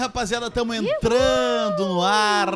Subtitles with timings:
[0.00, 0.46] rapaziada.
[0.46, 2.50] Estamos entrando no ar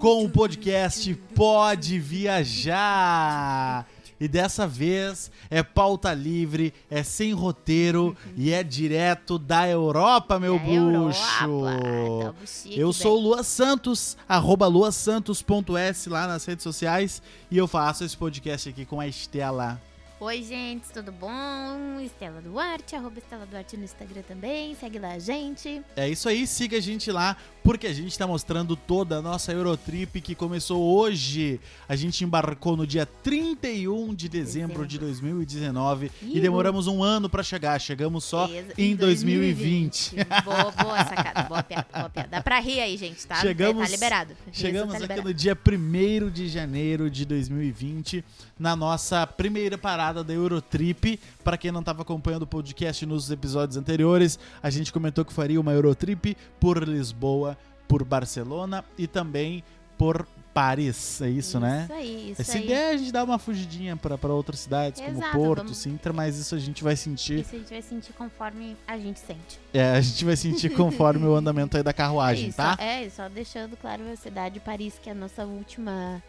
[0.00, 3.86] com o podcast Pode Viajar.
[4.18, 10.58] E dessa vez é pauta livre, é sem roteiro e é direto da Europa, meu
[10.58, 11.44] Da bruxo.
[11.44, 13.20] Europa, chique, Eu sou o.
[13.20, 17.22] Lua Santos, arroba luasantos.s lá nas redes sociais.
[17.50, 19.80] E eu faço esse podcast aqui com a Estela.
[20.20, 22.00] Oi, gente, tudo bom?
[22.00, 24.74] Estela Duarte, arroba Estela Duarte no Instagram também.
[24.74, 25.80] Segue lá a gente.
[25.94, 27.36] É isso aí, siga a gente lá,
[27.68, 31.60] porque a gente tá mostrando toda a nossa Eurotrip que começou hoje.
[31.86, 36.40] A gente embarcou no dia 31 de dezembro de 2019 e Ihu.
[36.40, 37.78] demoramos um ano pra chegar.
[37.78, 40.16] Chegamos só Exa- em 2020.
[40.46, 42.28] boa, boa sacada, boa piada, boa piada.
[42.30, 43.34] Dá pra rir aí, gente, tá?
[43.42, 44.30] Chegamos- Tá liberado.
[44.46, 45.28] Riso Chegamos tá aqui liberado.
[45.28, 48.24] no dia 1 de janeiro de 2020,
[48.58, 51.20] na nossa primeira parada da Eurotrip.
[51.44, 55.60] Para quem não estava acompanhando o podcast nos episódios anteriores, a gente comentou que faria
[55.60, 57.57] uma Eurotrip por Lisboa,
[57.88, 59.64] por Barcelona e também
[59.96, 61.20] por Paris.
[61.22, 61.82] É isso, né?
[61.84, 62.64] Isso aí, isso Essa aí.
[62.64, 66.12] ideia é a gente dar uma fugidinha para outras cidades, como Exato, Porto, vamos- Sintra,
[66.12, 67.40] mas isso a gente vai sentir.
[67.40, 69.58] Isso a gente vai sentir conforme a gente sente.
[69.72, 72.76] É, a gente vai sentir conforme o andamento aí da carruagem, isso, tá?
[72.80, 76.22] É, só deixando claro a cidade de Paris, que é a nossa última,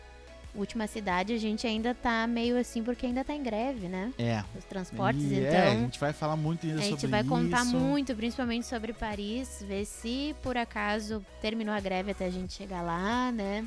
[0.56, 4.12] última cidade, a gente ainda tá meio assim, porque ainda tá em greve, né?
[4.18, 4.44] É.
[4.58, 5.50] Os transportes, E, então.
[5.54, 7.76] é, a gente vai falar muito ainda A sobre gente vai contar isso.
[7.78, 12.82] muito, principalmente sobre Paris, ver se por acaso terminou a greve até a gente chegar
[12.82, 13.66] lá, né?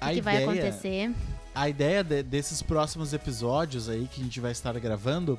[0.00, 1.14] O A que vai ideia- acontecer.
[1.54, 5.38] A ideia de- desses próximos episódios aí que a gente vai estar gravando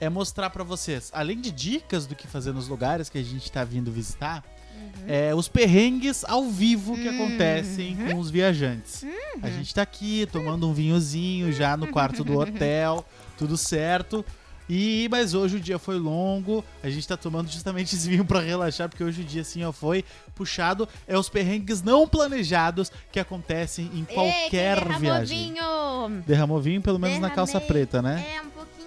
[0.00, 3.52] é mostrar pra vocês, além de dicas do que fazer nos lugares que a gente
[3.52, 4.42] tá vindo visitar,
[5.08, 7.14] é, os perrengues ao vivo que Uhum.
[7.26, 9.04] acontecem com os viajantes.
[9.42, 13.04] A gente tá aqui tomando um vinhozinho já no quarto do hotel,
[13.38, 14.24] tudo certo.
[14.70, 18.40] E mas hoje o dia foi longo, a gente tá tomando justamente esse vinho pra
[18.40, 20.04] relaxar, porque hoje o dia assim ó foi
[20.36, 25.38] puxado, é os perrengues não planejados que acontecem em qualquer Ei, derramou viagem.
[25.52, 26.22] vinho!
[26.26, 27.68] Derramou vinho pelo menos na calça Derramei.
[27.86, 28.24] preta, né?
[28.36, 28.40] É,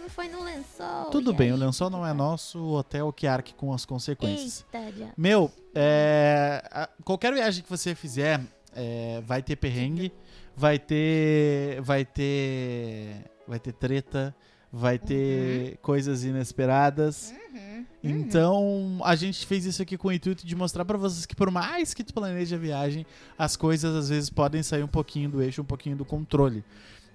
[0.09, 1.09] foi no lençol.
[1.11, 4.65] Tudo bem, o aí, lençol não é nosso, o hotel que arque com as consequências.
[4.73, 5.13] Eita.
[5.17, 8.41] Meu, é, a- qualquer viagem que você fizer,
[8.75, 10.11] é, vai ter perrengue,
[10.55, 14.35] vai ter, vai ter, vai ter treta,
[14.71, 17.33] vai ter coisas inesperadas.
[17.53, 17.85] Uhum.
[18.03, 21.49] Então, a gente fez isso aqui com o intuito de mostrar pra vocês que por
[21.49, 23.05] mais que tu planeje a viagem,
[23.37, 26.63] as coisas às vezes podem sair um pouquinho do eixo, um pouquinho do controle.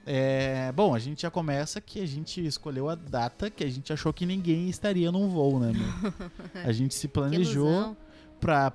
[0.07, 3.93] É, bom, a gente já começa que a gente escolheu a data que a gente
[3.93, 5.73] achou que ninguém estaria num voo, né?
[6.65, 7.95] A gente se planejou
[8.41, 8.73] pra,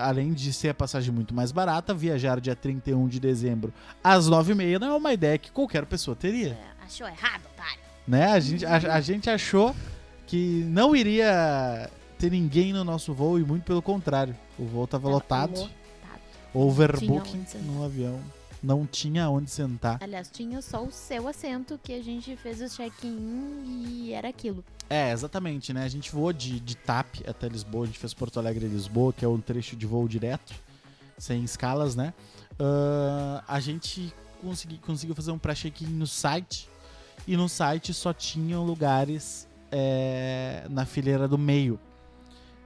[0.00, 4.78] além de ser a passagem muito mais barata, viajar dia 31 de dezembro às 9h30
[4.78, 7.80] não é uma ideia que qualquer pessoa teria É, achou errado, otário.
[8.06, 8.26] né?
[8.32, 9.74] A gente, a, a gente achou
[10.26, 14.34] que não iria ter ninguém no nosso voo e muito pelo contrário.
[14.56, 15.70] O voo tava Tava lotado, lotado.
[16.54, 18.20] overbooking no avião.
[18.62, 19.98] Não tinha onde sentar.
[20.00, 24.64] Aliás, tinha só o seu assento que a gente fez o check-in e era aquilo.
[24.90, 25.84] É, exatamente, né?
[25.84, 29.12] A gente voou de, de TAP até Lisboa, a gente fez Porto Alegre e Lisboa,
[29.12, 30.54] que é um trecho de voo direto,
[31.16, 32.14] sem escalas, né?
[32.58, 36.68] Ah, a gente consegui, conseguiu fazer um pré-check-in no site,
[37.26, 41.78] e no site só tinham lugares é, na fileira do meio.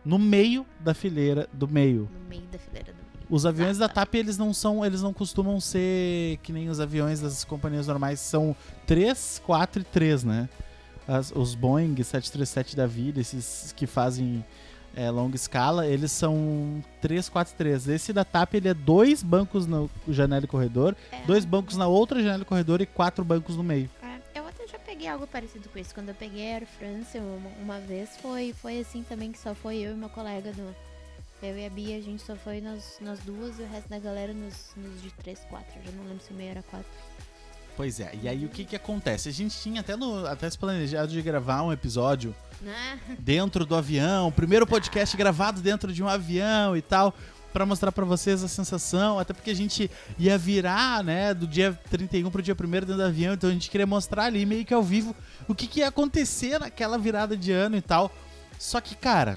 [0.05, 2.09] No meio da fileira do meio.
[2.13, 3.12] No meio da fileira do meio.
[3.33, 3.89] Os aviões da.
[3.89, 8.21] TAP, eles não são, eles não costumam ser que nem os aviões das companhias normais,
[8.21, 8.55] são
[8.87, 10.49] 3, 4 e 3, né?
[11.09, 14.45] As- os Boeing 737 da vida, esses que fazem
[14.95, 17.89] é, longa escala, eles são 3, 4 e 3.
[17.89, 21.87] Esse da TAP, ele é dois bancos no janela e corredor, É, dois bancos na
[21.87, 23.89] outra janela e corredor e quatro bancos no meio.
[24.03, 25.95] é, eu até já peguei algo parecido com isso.
[25.95, 29.55] Quando eu peguei a Air France uma, uma vez, foi, foi assim também, que só
[29.55, 30.92] foi eu e uma colega do.
[31.43, 33.99] Eu e a Bia, a gente só foi nós, nós duas e o resto da
[33.99, 35.67] galera nos, nos de 3, 4.
[35.77, 36.87] Eu já não lembro se o meio era 4.
[37.77, 39.29] Pois é, e aí o que que acontece?
[39.29, 43.01] A gente tinha até, no, até se planejado de gravar um episódio Né?
[43.19, 47.13] dentro do avião, o primeiro podcast gravado dentro de um avião e tal,
[47.53, 51.77] pra mostrar pra vocês a sensação, até porque a gente ia virar, né, do dia
[51.91, 54.73] 31 pro dia 1 dentro do avião, então a gente queria mostrar ali meio que
[54.73, 55.13] ao vivo
[55.49, 58.13] o que, que ia acontecer naquela virada de ano e tal.
[58.61, 59.37] Só que, cara,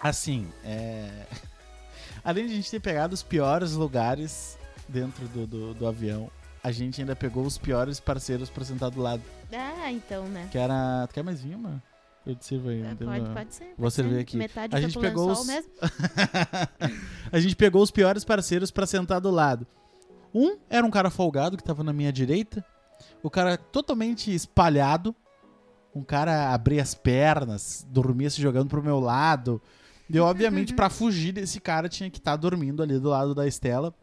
[0.00, 1.26] assim, é...
[2.24, 4.58] além de a gente ter pegado os piores lugares
[4.88, 6.30] dentro do, do, do avião,
[6.62, 9.22] a gente ainda pegou os piores parceiros pra sentar do lado.
[9.52, 10.48] Ah, então, né?
[10.50, 11.06] Que era.
[11.08, 11.82] Tu quer mais vinho, mano?
[12.26, 12.82] Eu te sirvo aí.
[12.82, 13.64] Não tem pode, pode ser.
[13.64, 14.20] Vou pode servir ser.
[14.20, 14.36] aqui.
[14.36, 15.70] Metade A gente pegou os- mesmo.
[17.32, 19.66] a gente pegou os piores parceiros pra sentar do lado.
[20.34, 22.64] Um era um cara folgado que tava na minha direita.
[23.22, 25.14] O cara totalmente espalhado.
[25.94, 29.60] Um cara abria as pernas, dormia se jogando pro meu lado.
[30.12, 33.94] E obviamente, pra fugir desse cara, tinha que estar dormindo ali do lado da Estela.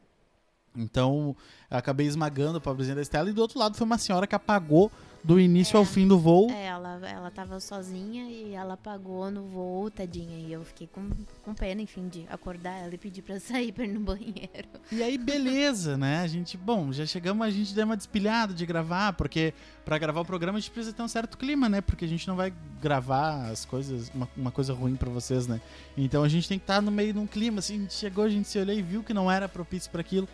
[0.75, 1.35] Então,
[1.69, 3.29] eu acabei esmagando a pobrezinha da Estela.
[3.29, 4.91] E do outro lado foi uma senhora que apagou
[5.23, 5.77] do início É.
[5.79, 6.49] ao fim do voo.
[6.51, 10.37] É, ela, ela tava sozinha e ela apagou no voo, tadinha.
[10.39, 11.09] E eu fiquei com,
[11.43, 14.67] com pena, enfim, de acordar ela e pedir pra sair pra ir no banheiro.
[14.91, 16.21] E aí, beleza, né?
[16.21, 19.53] A gente, bom, já chegamos, a gente deu uma despilhada de gravar, porque
[19.83, 21.81] pra gravar o programa a gente precisa ter um certo clima, né?
[21.81, 25.59] Porque a gente não vai gravar as coisas, uma, uma coisa ruim pra vocês, né?
[25.97, 28.23] Então a gente tem que estar no meio de um clima, assim, a gente chegou,
[28.23, 30.27] a gente se olhou e viu que não era propício pra aquilo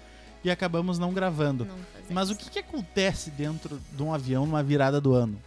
[0.43, 1.65] e acabamos não gravando.
[1.65, 1.75] Não
[2.09, 5.41] Mas o que, que acontece dentro de um avião numa virada do ano?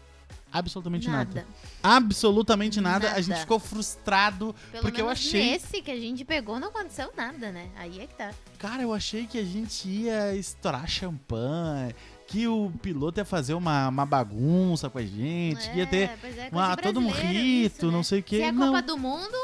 [0.53, 1.35] Absolutamente nada.
[1.35, 1.47] Nada.
[1.83, 3.13] Absolutamente nada.
[3.13, 3.41] A gente Nada.
[3.43, 5.53] ficou frustrado Pelo porque eu achei.
[5.53, 7.69] nesse que a gente pegou não aconteceu nada, né?
[7.77, 8.31] Aí é que tá.
[8.59, 11.95] Cara, eu achei que a gente ia estourar champanhe,
[12.27, 16.49] que o piloto ia fazer uma, uma bagunça com a gente, que ia ter é,
[16.51, 17.93] uma, todo um rito, isso, né?
[17.93, 18.37] não sei o que.
[18.37, 18.69] Se é não.
[18.69, 19.37] Copa do Mundo,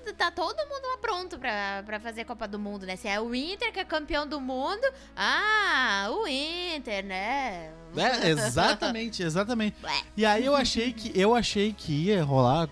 [0.00, 2.96] tá, tá todo mundo lá pronto pra, pra fazer Copa do Mundo, né?
[2.96, 4.86] Se é o Inter que é campeão do mundo,
[5.16, 7.72] ah, o Inter, né?
[7.96, 9.76] É, exatamente, exatamente.
[9.84, 10.02] Ué.
[10.16, 12.68] E aí eu achei que eu achei que ia rolar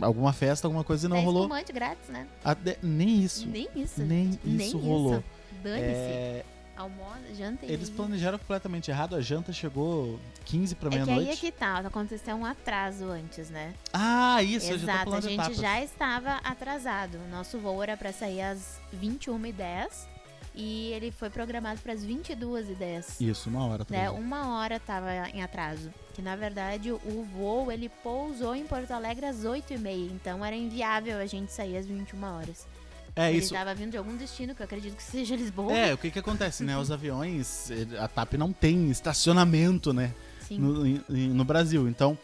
[0.00, 1.48] alguma festa, alguma coisa e não é rolou.
[1.72, 2.26] grátis, né?
[2.44, 3.46] Até- nem isso.
[3.48, 4.02] Nem isso.
[4.02, 5.22] Nem gente, isso rolou.
[5.62, 5.84] Dane-se.
[5.84, 6.44] É,
[6.76, 7.72] Almoço, janta e...
[7.72, 9.14] eles planejaram completamente errado.
[9.14, 11.40] A janta chegou 15 para É que aí é meia-noite.
[11.40, 13.74] que tá, aconteceu um atraso antes, né?
[13.92, 15.56] Ah, isso, eu já tô Exato, a falando de gente etapas.
[15.58, 17.18] já estava atrasado.
[17.30, 20.08] Nosso voo era pra sair às 21h10
[20.56, 23.20] e ele foi programado para as 22h10.
[23.20, 23.86] Isso, uma hora.
[23.88, 24.08] Né?
[24.10, 25.92] Uma hora tava em atraso.
[26.14, 30.10] Que na verdade o voo ele pousou em Porto Alegre às 8h30.
[30.12, 32.66] Então era inviável a gente sair às 21 horas.
[33.16, 33.54] É ele isso.
[33.54, 35.72] estava vindo de algum destino, que eu acredito que seja Lisboa.
[35.72, 36.76] É, o que que acontece, né?
[36.76, 37.68] Os aviões,
[38.00, 40.12] a TAP não tem estacionamento, né?
[40.40, 40.58] Sim.
[40.58, 41.88] No, em- no Brasil.
[41.88, 42.18] Então,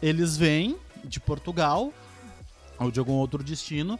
[0.00, 1.92] eles vêm de Portugal
[2.78, 3.98] ou de algum outro destino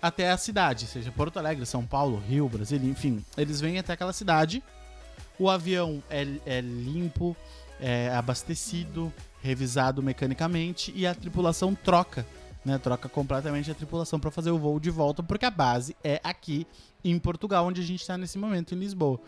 [0.00, 3.22] até a cidade, seja Porto Alegre, São Paulo, Rio, Brasília, enfim.
[3.36, 4.62] Eles vêm até aquela cidade,
[5.38, 7.36] o avião é, é limpo,
[7.80, 12.26] é abastecido, revisado mecanicamente e a tripulação troca,
[12.64, 12.78] né?
[12.78, 16.66] Troca completamente a tripulação para fazer o voo de volta, porque a base é aqui
[17.04, 19.20] em Portugal, onde a gente está nesse momento, em Lisboa.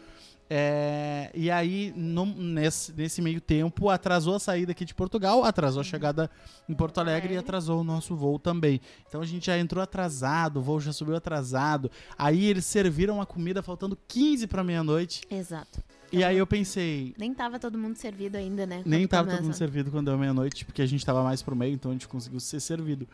[0.55, 5.81] É, e aí, no- nesse, nesse meio tempo, atrasou a saída aqui de Portugal, atrasou
[5.81, 6.31] a chegada
[6.69, 7.38] em Porto Alegre e Alegre.
[7.38, 8.79] atrasou o nosso voo também.
[9.08, 11.90] Então a gente já entrou atrasado, o voo já subiu atrasado.
[12.19, 15.23] Aí eles serviram a comida faltando 15 para meia-noite.
[15.31, 15.82] Exato.
[16.12, 18.82] E aí eu pensei, Nem tava todo mundo servido ainda, né?
[18.84, 19.42] nem tava todo começa.
[19.44, 22.06] mundo servido quando deu meia-noite, porque a gente tava mais pro meio, então a gente
[22.06, 23.08] conseguiu ser servido.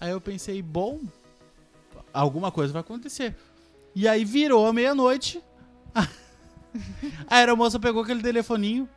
[0.00, 1.00] Aí eu pensei, bom,
[2.12, 3.36] alguma coisa vai acontecer.
[3.94, 5.40] E aí virou a meia-noite.
[7.28, 8.88] A aeromoça pegou aquele telefoninho.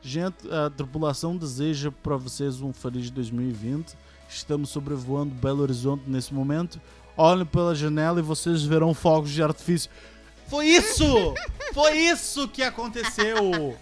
[0.00, 3.94] Gente, a tripulação deseja pra vocês um feliz 2020.
[4.26, 6.80] Estamos sobrevoando Belo Horizonte nesse momento.
[7.16, 9.90] Olhem pela janela e vocês verão fogos de artifício.
[10.48, 11.04] Foi isso!
[11.74, 13.76] Foi isso que aconteceu!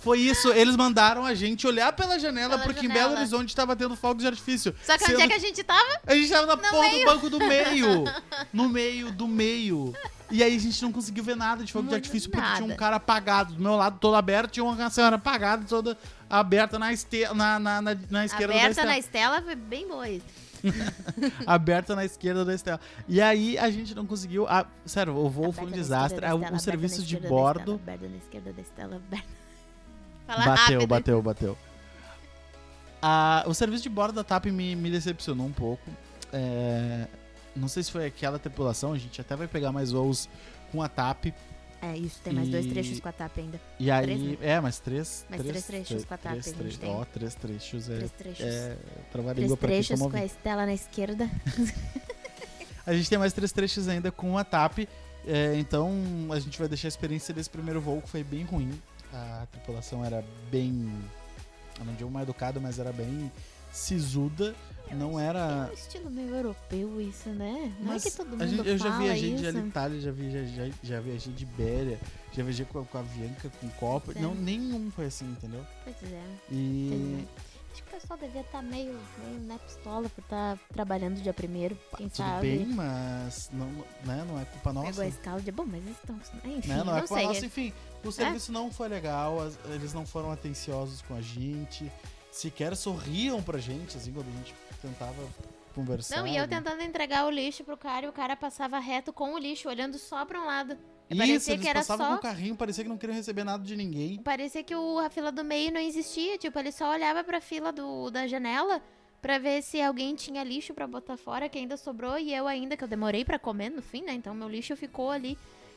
[0.00, 3.08] Foi isso, eles mandaram a gente olhar pela janela Pela porque em janela.
[3.10, 4.74] Belo Horizonte tava tendo fogos de artifício.
[4.82, 6.00] Só que onde Sendo é que a gente tava?
[6.06, 6.98] a gente tava na No porra meio.
[7.06, 8.04] do banco do meio.
[8.50, 9.94] No meio do meio.
[10.30, 12.64] E aí a gente não conseguiu ver nada de fogo de Muito artifício porque tinha
[12.72, 13.52] um cara apagado.
[13.52, 15.98] Do meu lado todo aberto, tinha uma senhora apagada toda
[16.30, 17.26] aberta na, este...
[17.34, 20.24] na, na, na, na esquerda da Aberta na Estela foi bem boa isso.
[21.46, 22.80] Aberta na esquerda da Estela.
[23.08, 24.46] E aí a gente não conseguiu.
[24.48, 26.16] ah, sério, o voo foi um Aberta desastre.
[26.18, 27.60] Estela, O aberta serviço de bordo.
[27.76, 29.28] Estela, Aberta na esquerda da Estela, aberta.
[30.26, 30.86] Fala Bateu, rápido.
[30.88, 31.58] bateu, bateu.
[33.02, 35.90] Ah, o serviço de bordo da TAP me, me decepcionou um pouco.
[36.32, 37.06] É,
[37.56, 40.28] não sei se foi aquela tripulação, a gente até vai pegar mais voos
[40.70, 41.26] com a TAP.
[41.82, 43.58] É, isso, tem mais dois E- trechos com a TAP ainda.
[43.78, 44.04] E aí.
[44.04, 44.36] Três, né?
[44.42, 45.24] É, mais três.
[45.30, 46.90] Mais três trechos com a TAP três tem.
[46.90, 47.88] Ó, três trechos.
[47.88, 48.44] É, Três trechos.
[48.46, 48.76] é
[49.10, 51.30] travar a Três trechos com a Estela na esquerda.
[52.86, 54.80] A gente tem mais três trechos ainda com a TAP.
[55.26, 55.92] é, então
[56.30, 58.70] a gente vai deixar a experiência desse primeiro voo que foi bem ruim.
[59.12, 60.90] A tripulação era bem.
[61.78, 63.30] Eu não digo mal educada, mas era bem
[63.70, 64.54] sisuda.
[64.94, 65.68] Não era.
[65.68, 67.72] É um estilo meio europeu isso, né?
[67.80, 69.42] Não Mas é que todo mundo a gente, eu já viajei isso.
[69.42, 72.00] de Alitalia, já, vi, já, já, viajei de Ibéria,
[72.32, 74.06] já viajei com a, com a Bianca, com Copa.
[74.06, 74.20] Pois é.
[74.20, 75.64] Não, nenhum foi assim, entendeu?
[75.84, 76.22] Pois é.
[76.50, 76.88] E.
[76.90, 77.50] Pois é.
[77.72, 81.78] Acho que o pessoal devia estar meio, meio na pistola por estar trabalhando dia primeiro.
[81.96, 82.58] Quem tudo sabe?
[82.58, 83.66] bem, mas não,
[84.04, 84.88] né, não é culpa nossa.
[84.88, 85.52] Pegou a escala de.
[85.52, 86.16] Bom, mas eles estão.
[86.50, 86.76] Enfim, né?
[86.78, 87.26] Não, é não culpa sei.
[87.28, 87.72] nossa, enfim.
[88.04, 91.90] O serviço não foi legal, as- eles não foram atenciosos com a gente,
[92.32, 95.28] sequer sorriam pra gente, assim, quando a gente tentava
[95.74, 96.16] conversar.
[96.16, 99.34] Não, e eu tentando entregar o lixo pro cara e o cara passava reto com
[99.34, 100.72] o lixo, olhando só pra um lado.
[101.08, 103.44] Isso, parecia eles que era passavam só- com o carrinho, parecia que não queriam receber
[103.44, 104.22] nada de ninguém.
[104.22, 106.38] Parecia que o, a fila do meio não existia.
[106.38, 108.80] Tipo, ele só olhava pra fila do, da janela
[109.20, 112.74] Pra ver se alguém tinha lixo pra botar fora, que ainda sobrou, e eu ainda,
[112.74, 114.14] que eu demorei pra comer no fim, né?
[114.14, 115.36] Então meu lixo ficou ali.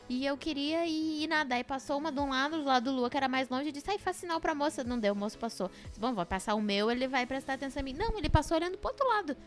[0.09, 1.59] E eu queria ir, ir nadar.
[1.59, 3.71] E passou uma de um lado, do lado do Lua, que era mais longe, e
[3.71, 4.83] disse, ai, faz sinal pra moça.
[4.83, 5.69] Não deu, o moço passou.
[5.87, 7.93] Disse, Bom, vou passar o meu, ele vai prestar atenção em mim.
[7.93, 9.37] Não, ele passou olhando pro outro lado.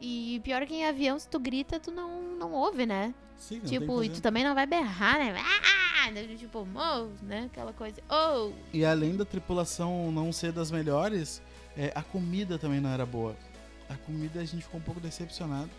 [0.00, 3.14] E pior que em avião, se tu grita, tu não, não ouve, né?
[3.36, 5.34] Sim, não tipo, e tu também não vai berrar, né?
[5.38, 5.76] Ah!
[6.38, 7.46] Tipo, oh, né?
[7.46, 7.96] Aquela coisa.
[8.08, 8.52] Oh!
[8.72, 11.42] E além da tripulação não ser das melhores,
[11.76, 13.36] é, a comida também não era boa.
[13.88, 15.70] A comida a gente ficou um pouco decepcionado.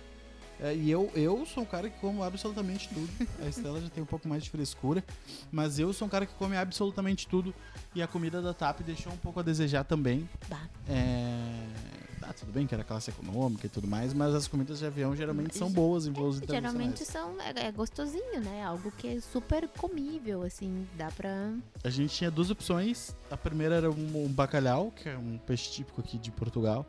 [0.60, 3.10] É, e eu, eu sou um cara que como absolutamente tudo.
[3.44, 5.04] A Estela já tem um pouco mais de frescura.
[5.52, 7.54] Mas eu sou um cara que come absolutamente tudo.
[7.94, 10.28] E a comida da TAP deixou um pouco a desejar também.
[10.50, 10.68] Bah.
[10.88, 11.98] É...
[12.20, 15.16] Tá, tudo bem que era classe econômica e tudo mais, mas as comidas de avião
[15.16, 17.08] geralmente são boas em voos Geralmente internacionais.
[17.08, 17.64] são.
[17.64, 18.64] É, é gostosinho, né?
[18.64, 20.88] Algo que é super comível, assim.
[20.98, 21.54] Dá pra.
[21.84, 23.16] A gente tinha duas opções.
[23.30, 26.86] A primeira era um, um bacalhau, que é um peixe típico aqui de Portugal.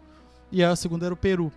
[0.51, 1.53] E a segunda era o peru.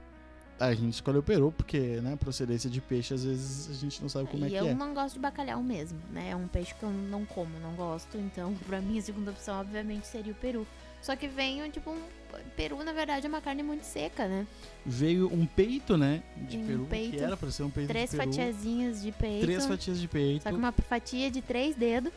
[0.63, 4.07] A gente escolheu o peru porque, né, procedência de peixe, às vezes a gente não
[4.09, 4.73] sabe como é e que eu é.
[4.73, 6.29] não gosto de bacalhau mesmo, né?
[6.29, 8.17] É um peixe que eu não como, não gosto.
[8.17, 10.67] Então, pra mim, a segunda opção, obviamente, seria o peru.
[11.01, 11.99] Só que vem, tipo, um.
[12.55, 14.45] Peru, na verdade, é uma carne muito seca, né?
[14.85, 17.17] Veio um peito, né, de Um peru, peito.
[17.17, 18.29] que era pra ser um peito Três de peru.
[18.31, 19.41] fatiazinhas de peito.
[19.45, 22.13] Três fatias de peito Só que uma fatia de três dedos.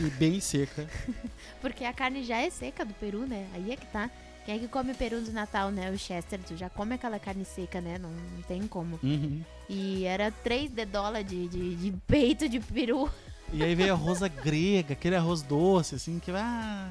[0.00, 0.88] e bem seca.
[1.60, 3.46] Porque a carne já é seca do peru, né?
[3.54, 4.10] Aí é que tá.
[4.44, 5.90] Quem é que come peru do Natal, né?
[5.90, 7.96] O Chester, tu já come aquela carne seca, né?
[7.98, 8.98] Não, não tem como.
[9.02, 9.40] Uhum.
[9.68, 13.08] E era três de dólar de, de, de peito de peru.
[13.52, 16.90] E aí veio a rosa grega, aquele arroz doce, assim, que ah.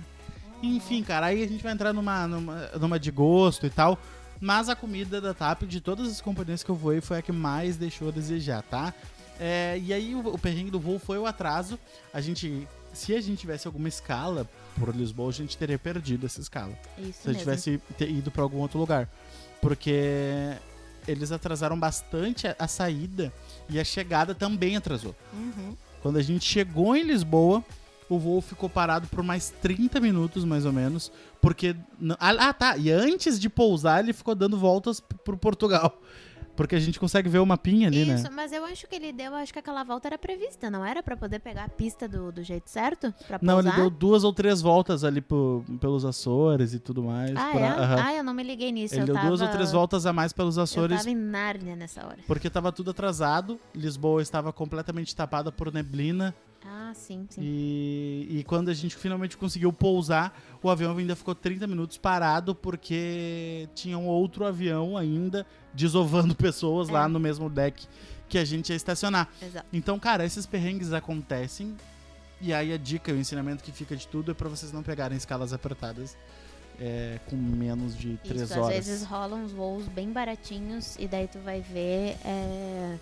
[0.63, 3.99] Enfim, cara, aí a gente vai entrar numa, numa, numa de gosto e tal.
[4.39, 7.31] Mas a comida da TAP, de todas as companhias que eu voei, foi a que
[7.31, 8.93] mais deixou a desejar, tá?
[9.39, 11.77] É, e aí o, o perrengue do voo foi o atraso.
[12.13, 12.67] A gente.
[12.93, 14.47] Se a gente tivesse alguma escala
[14.79, 16.73] por Lisboa, a gente teria perdido essa escala.
[16.97, 19.07] Isso Se a gente tivesse ido pra algum outro lugar.
[19.61, 20.53] Porque
[21.07, 23.31] eles atrasaram bastante a, a saída
[23.69, 25.15] e a chegada também atrasou.
[25.33, 25.75] Uhum.
[26.01, 27.63] Quando a gente chegou em Lisboa,
[28.09, 31.11] o voo ficou parado por mais 30 minutos, mais ou menos.
[31.39, 31.75] Porque.
[32.19, 32.77] Ah, ah, tá.
[32.77, 35.99] E antes de pousar, ele ficou dando voltas p- pro Portugal.
[36.55, 38.29] Porque a gente consegue ver o mapinha ali, Isso, né?
[38.33, 41.01] mas eu acho que ele deu, acho que aquela volta era prevista, não era?
[41.01, 43.13] Pra poder pegar a pista do, do jeito certo?
[43.27, 45.21] Pra Não, ele deu duas ou três voltas ali
[45.79, 47.31] pelos Açores e tudo mais.
[47.35, 47.67] Ah, por é?
[47.67, 48.03] a- aham.
[48.05, 48.95] Ah, eu não me liguei nisso.
[48.95, 49.27] ele eu deu tava...
[49.27, 52.19] duas ou três voltas a mais pelos Eu Açores tava em Nárnia nessa hora.
[52.27, 57.41] Porque tava tudo atrasado, Lisboa estava completamente tapada por neblina Ah, sim, sim.
[57.43, 62.53] e, e quando a gente finalmente conseguiu pousar, o avião ainda ficou 30 minutos parado
[62.53, 66.91] porque tinha um outro avião ainda desovando pessoas É.
[66.91, 67.87] lá no mesmo deck
[68.29, 69.27] que a gente ia estacionar.
[69.41, 69.65] Exato.
[69.73, 71.75] Então, cara, esses perrengues acontecem
[72.39, 75.17] e aí a dica, o ensinamento que fica de tudo é pra vocês não pegarem
[75.17, 76.15] escalas apertadas
[76.79, 78.77] é, com menos de 3 Isso, horas.
[78.79, 82.97] às vezes rolam uns voos bem baratinhos e daí tu vai ver é,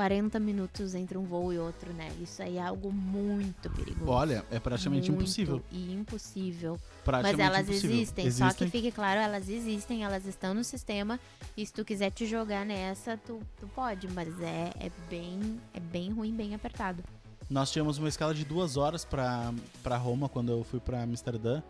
[0.00, 2.10] 40 minutos entre um voo e outro, né?
[2.22, 4.10] Isso aí é algo muito perigoso.
[4.10, 5.62] Olha, é praticamente Muito impossível.
[5.70, 6.78] E impossível.
[7.04, 7.90] Mas elas impossível.
[7.90, 11.20] existem, só que fique claro, elas existem, elas estão no sistema.
[11.54, 15.80] E se tu quiser te jogar nessa, tu, tu pode, mas é, é bem é
[15.80, 17.04] bem ruim, bem apertado.
[17.50, 19.52] Nós tínhamos uma escala de duas horas pra,
[19.82, 21.62] pra Roma quando eu fui pra Amsterdã.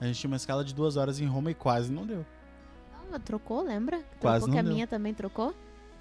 [0.00, 2.24] A gente tinha uma escala de duas horas em Roma e quase não deu.
[3.12, 4.02] Ah, trocou, lembra?
[4.20, 4.72] Quase trocou não que a deu.
[4.72, 5.54] minha também trocou?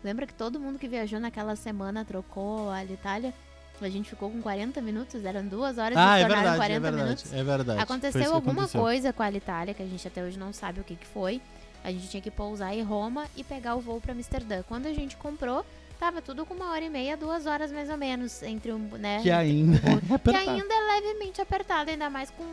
[0.04, 3.34] Lembra que todo mundo que viajou naquela semana trocou a Itália?
[3.82, 6.74] A gente ficou com 40 minutos, eram duas horas e ah, é tornaram verdade, 40
[6.74, 7.04] é verdade.
[7.04, 7.34] minutos.
[7.34, 7.82] É verdade.
[7.82, 8.82] Aconteceu alguma aconteceu.
[8.82, 11.42] coisa com a Itália, que a gente até hoje não sabe o que, que foi.
[11.84, 14.64] A gente tinha que pousar em Roma e pegar o voo pra Amsterdã.
[14.64, 15.66] Quando a gente comprou,
[16.00, 19.22] tava tudo com uma hora e meia, duas horas mais ou menos, entre um, né?
[19.22, 22.44] Que ainda é Que ainda é levemente apertado, ainda mais com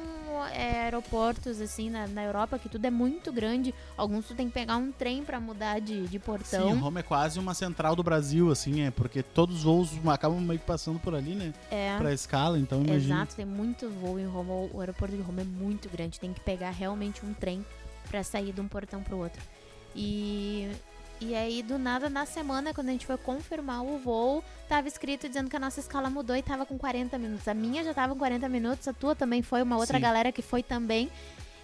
[0.52, 3.74] é, aeroportos, assim, na, na Europa, que tudo é muito grande.
[3.96, 6.70] Alguns tu tem que pegar um trem pra mudar de, de portão.
[6.70, 10.40] Sim, Roma é quase uma central do Brasil, assim, é porque todos os voos acabam
[10.40, 11.52] meio que passando por ali, né?
[11.70, 11.96] é.
[11.98, 13.16] Pra escala, então imagina.
[13.16, 14.52] Exato, tem muito voo em Roma.
[14.54, 16.18] O o aeroporto de Roma é muito grande.
[16.18, 17.64] Tem que pegar realmente um trem
[18.08, 19.40] pra sair de um portão pro outro.
[19.94, 20.70] E,
[21.20, 25.28] e aí, do nada, na semana, quando a gente foi confirmar o voo, tava escrito
[25.28, 27.46] dizendo que a nossa escala mudou e tava com 40 minutos.
[27.46, 30.02] A minha já tava com 40 minutos, a tua também foi, uma outra Sim.
[30.02, 31.10] galera que foi também.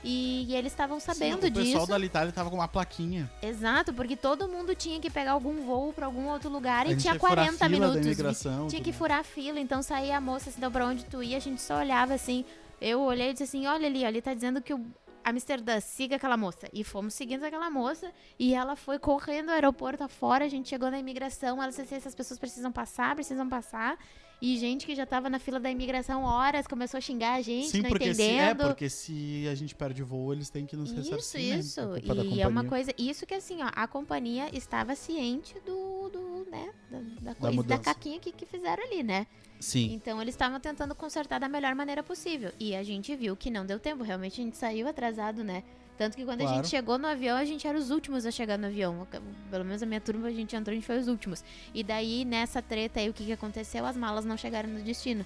[0.04, 1.98] E, e eles estavam sabendo Sim, o pessoal disso.
[1.98, 3.28] da Itália tava com uma plaquinha.
[3.42, 6.96] Exato, porque todo mundo tinha que pegar algum voo pra algum outro lugar a e
[6.96, 8.42] tinha ia furar a 40 fila da minutos.
[8.70, 11.38] Tinha que furar a fila, então saía a moça, assim, então pra onde tu ia,
[11.38, 12.44] a gente só olhava assim.
[12.80, 14.84] Eu olhei e disse assim: olha ali, ali tá dizendo que o-
[15.26, 16.68] Amsterdã, siga aquela moça.
[16.72, 18.12] E fomos seguindo aquela moça.
[18.38, 20.44] E ela foi correndo o aeroporto afora.
[20.44, 21.60] A gente chegou na imigração.
[21.60, 23.98] Ela disse assim: essas pessoas precisam passar, precisam passar.
[24.40, 27.68] E gente que já tava na fila da imigração horas começou a xingar a gente,
[27.68, 28.66] Sim, não porque se, é, entendendo.
[28.66, 31.58] porque se a gente perde o voo, eles têm que nos Isso, ressarcir, né?
[31.58, 31.80] isso.
[31.80, 32.92] Por culpa da E é uma coisa.
[32.98, 36.10] Isso que assim, ó, a companhia estava ciente do.
[36.10, 36.70] do né?
[36.90, 39.26] Da, da coisa, da, caquinha que, que fizeram ali, né?
[39.60, 39.92] Sim.
[39.94, 42.52] Então eles estavam tentando consertar da melhor maneira possível.
[42.60, 44.02] E a gente viu que não deu tempo.
[44.04, 45.62] Realmente a gente saiu atrasado, né?
[45.98, 46.56] Tanto que quando a Claro.
[46.58, 49.06] gente chegou no avião, a gente era os últimos a chegar no avião.
[49.50, 51.42] Pelo menos a minha turma, a gente entrou, a gente foi os últimos.
[51.72, 53.86] E daí, nessa treta aí, o que, que aconteceu?
[53.86, 55.24] As malas não chegaram no destino.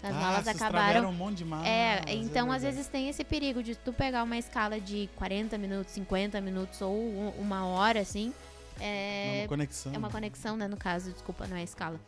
[0.00, 1.08] As ah, malas acabaram.
[1.08, 1.66] um monte de malas.
[1.66, 2.76] É, então às verdade.
[2.76, 6.96] vezes tem esse perigo de tu pegar uma escala de 40 minutos, 50 minutos ou
[7.38, 8.32] uma hora, assim.
[8.80, 9.92] É É, uma conexão.
[9.94, 12.00] é uma conexão, né, no caso, desculpa, não é escala.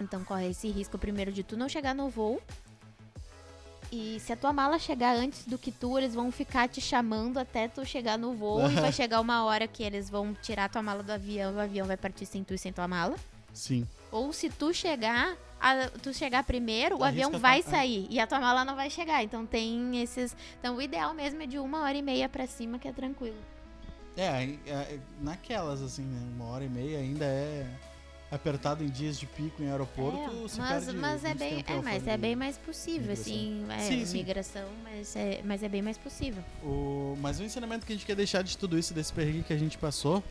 [0.00, 2.40] Então corre esse risco primeiro de tu não chegar no voo.
[3.90, 7.38] E se a tua mala chegar antes do que tu, eles vão ficar te chamando
[7.38, 8.70] até tu chegar no voo.
[8.70, 11.54] e vai chegar uma hora que eles vão tirar a tua mala do avião e
[11.54, 13.16] o avião vai partir sem tu e sem tua mala.
[13.54, 13.86] Sim.
[14.12, 18.20] Ou se tu chegar, a- tu chegar primeiro, o Arrisca avião vai tua- sair e
[18.20, 19.22] a tua mala não vai chegar.
[19.24, 20.36] Então tem esses.
[20.60, 23.38] Então o ideal mesmo é de uma hora e meia pra cima, que é tranquilo.
[24.18, 26.20] É, é, é, naquelas, assim, né?
[26.36, 27.66] Uma hora e meia ainda é
[28.30, 30.18] apertado em dias de pico em aeroporto.
[30.18, 33.80] É, se mas, perde mas é bem, é, mas é bem mais possível, assim, é
[33.80, 34.18] Sim, sim.
[34.18, 36.42] migração, mas é, mas é bem mais possível.
[36.62, 39.52] O, mas o ensinamento que a gente quer deixar de tudo isso, desse perrengue que
[39.52, 40.22] a gente passou,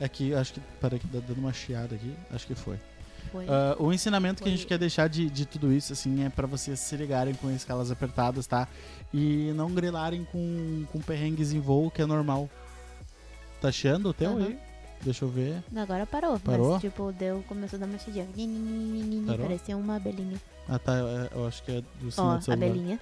[0.00, 2.78] é que, acho que, peraí que tá dando uma chiada aqui, acho que foi.
[3.30, 3.46] Foi.
[3.48, 4.68] Ah, o ensinamento que a gente Foi.
[4.68, 8.46] quer deixar de, de tudo isso, assim, é pra vocês se ligarem com escalas apertadas,
[8.46, 8.68] tá?
[9.12, 12.48] E não grilarem com, com perrengues em voo, que é normal.
[13.60, 14.46] Tá achando o teu Aham.
[14.46, 14.58] aí?
[15.02, 15.62] Deixa eu ver.
[15.76, 16.72] Agora parou, Parou?
[16.72, 17.86] mas tipo, deu, começou a dar
[19.26, 19.46] Parou?
[19.46, 20.40] Parecia uma abelhinha.
[20.68, 20.92] Ah, tá.
[20.96, 22.66] é- Eu acho que é do sinal Ó, do celular.
[22.66, 23.00] abelhinha.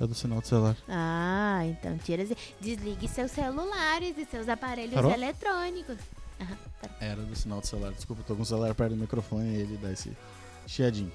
[0.00, 0.76] É do sinal do celular.
[0.88, 2.24] Ah, então tira
[2.60, 5.10] desligue seus celulares e seus aparelhos Parou?
[5.12, 5.96] eletrônicos.
[6.40, 6.96] Aham, parou.
[7.00, 7.92] Era do sinal do celular.
[7.92, 10.16] Desculpa, eu tô com o celular perto do microfone e ele dá esse
[10.66, 11.12] chiadinho.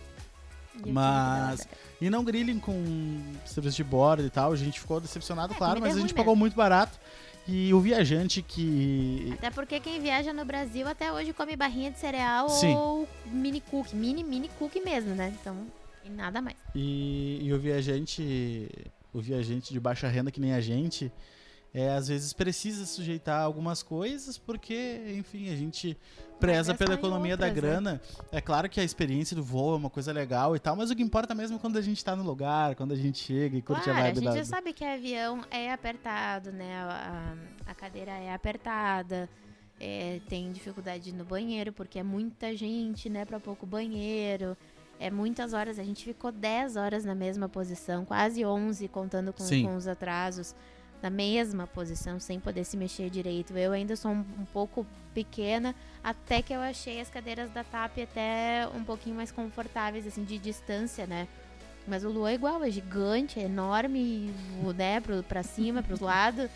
[0.83, 1.67] E eu Mas-
[2.01, 4.51] E não grilem com serviço de bordo e tal.
[4.51, 6.97] A gente ficou decepcionado, É, claro, mas é a gente pagou muito barato.
[7.47, 9.33] E o viajante que.
[9.37, 12.73] Até porque quem viaja no Brasil até hoje come barrinha de cereal Sim.
[12.75, 13.95] ou mini cookie.
[13.95, 15.33] Mini, mini cookie mesmo, né?
[15.39, 15.57] Então,
[16.05, 16.55] e nada mais.
[16.73, 18.69] E, e o viajante.
[19.13, 21.11] O viajante de baixa renda que nem a gente.
[21.73, 25.97] É, às vezes precisa sujeitar algumas coisas porque, enfim, a gente
[26.39, 27.69] preza pela economia da outras, né?
[27.69, 28.01] grana.
[28.31, 30.95] É claro que a experiência do voo é uma coisa legal e tal, mas o
[30.95, 33.61] que importa mesmo é quando a gente tá no lugar, quando a gente chega e
[33.61, 36.75] curte Claro, a a vibe gente da, já sabe que avião é apertado, né?
[36.77, 37.35] A,
[37.67, 39.27] a- a cadeira é apertada,
[39.79, 43.25] é, tem dificuldade no banheiro, porque é muita gente, né?
[43.25, 44.55] Pra pouco banheiro.
[44.99, 49.43] É muitas horas, a gente ficou 10 horas na mesma posição, quase 11, contando com,
[49.63, 50.53] com os atrasos.
[51.03, 53.55] Na mesma posição, sem poder se mexer direito.
[53.57, 57.99] Eu ainda sou um, um pouco pequena, até que eu achei as cadeiras da TAP
[58.01, 61.27] até um pouquinho mais confortáveis, assim, de distância, né?
[61.85, 64.33] Mas o Lu é igual, é gigante, é enorme,
[64.77, 66.49] né, pro, pra cima, pros lados.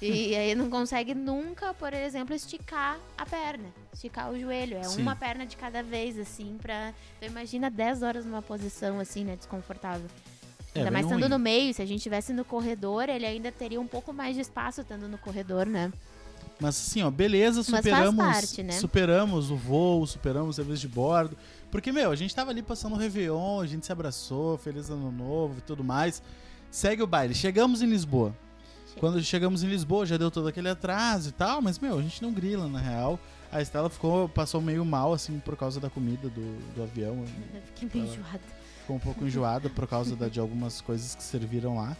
[0.00, 4.78] E aí não consegue nunca, por exemplo, esticar a perna, esticar o joelho.
[4.78, 5.02] É Sim.
[5.02, 6.92] uma perna de cada vez, assim, pra.
[7.18, 10.08] Então imagina 10 horas numa posição assim, né, desconfortável.
[10.74, 11.28] É ainda mais estando ruim.
[11.28, 14.40] no meio, se a gente estivesse no corredor, ele ainda teria um pouco mais de
[14.40, 15.92] espaço estando no corredor, né?
[16.58, 18.72] Mas assim, ó, beleza, superamos, parte, né?
[18.72, 21.36] superamos o voo, superamos o serviço de bordo.
[21.70, 25.10] Porque, meu, a gente tava ali passando o Réveillon, a gente se abraçou, feliz ano
[25.10, 26.22] novo e tudo mais.
[26.70, 27.34] Segue o baile.
[27.34, 28.34] Chegamos em Lisboa.
[28.86, 29.00] Chega.
[29.00, 32.22] Quando chegamos em Lisboa, já deu todo aquele atraso e tal, mas, meu, a gente
[32.22, 33.18] não grila, na real.
[33.50, 37.24] A Estela ficou, passou meio mal, assim, por causa da comida do, do avião.
[37.54, 38.61] Eu fiquei meio enjoada.
[38.82, 41.96] Ficou um pouco enjoada por causa da- de algumas coisas que serviram lá.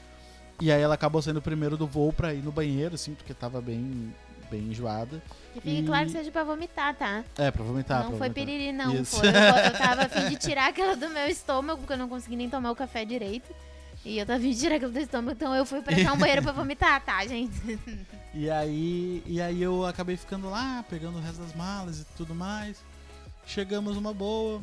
[0.61, 3.33] E aí ela acabou sendo o primeiro do voo pra ir no banheiro, assim, porque
[3.35, 4.15] tava bem,
[4.51, 5.23] bem enjoada.
[5.57, 7.25] E fique E- claro que seja pra vomitar, tá?
[7.39, 8.03] É, pra vomitar.
[8.05, 8.47] não pra foi vomitar.
[8.47, 8.95] piriri, não.
[8.95, 9.17] Isso.
[9.17, 9.33] Foi, eu,
[9.73, 12.49] eu tava a fim de tirar aquela do meu estômago, porque eu não consegui nem
[12.51, 13.53] tomar o café direito.
[14.05, 16.43] E eu tava de tirar aquilo do estômago, então eu fui pra achar um banheiro
[16.43, 17.53] pra vomitar, tá, gente?
[18.35, 22.35] E aí, e aí eu acabei ficando lá, pegando o resto das malas e tudo
[22.35, 22.79] mais.
[23.47, 24.63] Chegamos numa boa,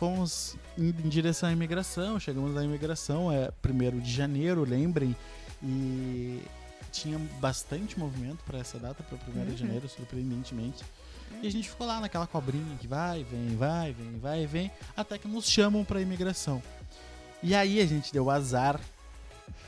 [0.00, 5.14] fomos em, em direção à imigração, chegamos na imigração, é primeiro de janeiro, lembrem,
[5.62, 6.40] e
[6.90, 9.56] tinha bastante movimento para essa data, para 1 de Uhum.
[9.58, 10.82] janeiro, surpreendentemente.
[11.42, 15.18] E a gente ficou lá naquela cobrinha que vai, vem, vai, vem, vai, vem, até
[15.18, 16.62] que nos chamam para imigração.
[17.42, 18.80] E aí a gente deu azar.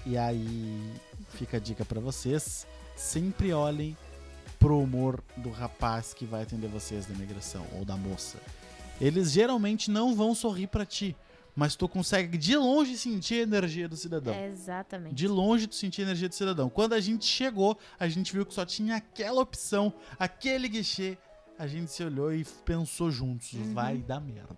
[0.07, 0.93] E aí
[1.35, 2.67] fica a dica para vocês,
[2.97, 3.97] sempre olhem
[4.59, 8.39] pro humor do rapaz que vai atender vocês da imigração ou da moça.
[9.03, 11.17] Eles geralmente não vão sorrir pra ti,
[11.57, 14.33] mas tu consegue de longe sentir a energia do cidadão.
[14.33, 15.15] É, exatamente.
[15.15, 16.71] De longe tu sentia a energia do cidadão.
[16.71, 21.19] Quando a gente chegou, a gente viu que só tinha aquela opção, aquele guichê.
[21.59, 23.75] A gente se olhou e pensou juntos, Uhum.
[23.75, 24.57] vai dar merda.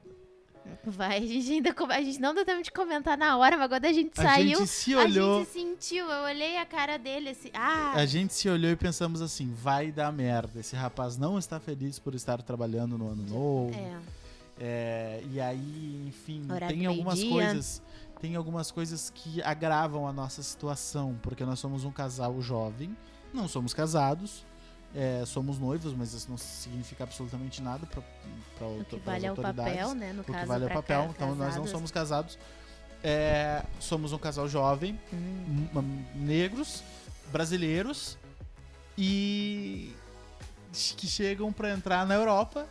[0.86, 3.84] Vai, a gente ainda a gente não deu tempo de comentar na hora, mas quando
[3.84, 6.06] a gente A saiu, gente se a olhou, gente sentiu.
[6.08, 7.50] Eu olhei a cara dele assim.
[7.52, 10.60] Ah, a gente se olhou e pensamos assim, vai dar merda.
[10.60, 13.74] Esse rapaz não está feliz por estar trabalhando no ano novo.
[13.74, 14.23] é.
[14.58, 17.46] É, e aí, enfim, Horário tem algumas meio-dia.
[17.46, 17.82] coisas,
[18.20, 22.96] tem algumas coisas que agravam a nossa situação, porque nós somos um casal jovem,
[23.32, 24.44] não somos casados,
[24.94, 28.00] é, somos noivos, mas isso não significa absolutamente nada para
[28.68, 30.12] O que vale é o papel, né?
[30.12, 31.70] No O caso, que vale é o papel, então nós não casados.
[31.70, 32.38] somos casados.
[33.02, 35.66] É, somos um casal jovem, Hum,
[36.14, 36.82] negros,
[37.32, 38.16] brasileiros
[38.96, 39.92] e
[40.96, 42.66] que chegam pra entrar na Europa.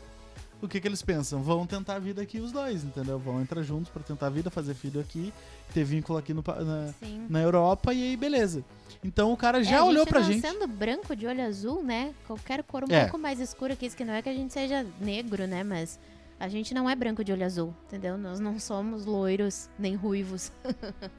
[0.63, 1.43] O que que eles pensam?
[1.43, 3.19] Vão tentar a vida aqui os dois, entendeu?
[3.19, 5.33] Vão entrar juntos pra tentar a vida, fazer filho aqui,
[5.73, 6.93] ter vínculo aqui no, na,
[7.29, 8.63] na Europa e aí beleza.
[9.03, 10.39] Então o cara É, já a olhou gente pra gente.
[10.41, 12.13] Sendo branco de olho azul, né?
[12.25, 13.01] Qualquer cor um É.
[13.01, 15.63] pouco mais escura que isso, que não é que a gente seja negro, né?
[15.65, 15.99] Mas
[16.39, 18.17] a gente não é branco de olho azul, entendeu?
[18.17, 20.49] Nós não somos loiros nem ruivos.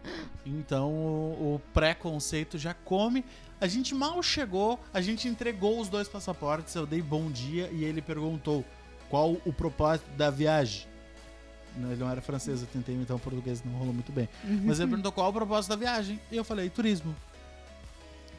[0.47, 3.25] Então o, o preconceito já come.
[3.61, 7.85] A gente mal chegou, a gente entregou os dois passaportes, eu dei bom dia e
[7.85, 8.65] ele perguntou
[9.15, 10.89] qual o propósito da viagem.
[11.77, 14.29] Não, Ele não era francês, eu tentei imitar um português, não rolou muito bem.
[14.43, 16.21] Mas ele perguntou qual o propósito da viagem.
[16.33, 17.15] E eu falei, turismo.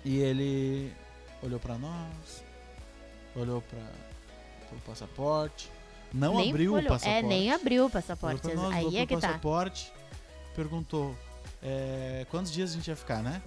[0.03, 0.91] E ele
[1.41, 2.43] olhou pra nós,
[3.38, 3.79] olhou para
[4.77, 5.69] o passaporte,
[6.13, 6.85] não Nem abriu olhou.
[6.85, 7.25] o passaporte.
[7.25, 8.53] É, nem abriu o passaporte.
[8.53, 9.27] nós, Aí é que tá.
[9.27, 9.93] passaporte,
[10.55, 11.15] perguntou
[11.63, 13.41] é, quantos dias a gente ia ficar, né?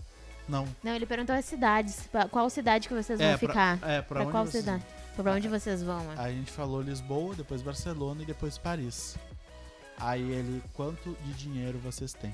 [0.49, 0.67] Não.
[0.83, 2.09] Não, ele perguntou as cidades.
[2.31, 3.79] Qual cidade que vocês vão é, pra- ficar?
[3.87, 4.83] é, pra, Pra, qual vocês- cidade?
[5.23, 6.01] Pra onde vocês vão?
[6.13, 6.15] é?
[6.19, 9.17] Aí a gente falou Lisboa, depois Barcelona e depois Paris.
[9.99, 12.33] Aí ele, quanto de dinheiro vocês têm?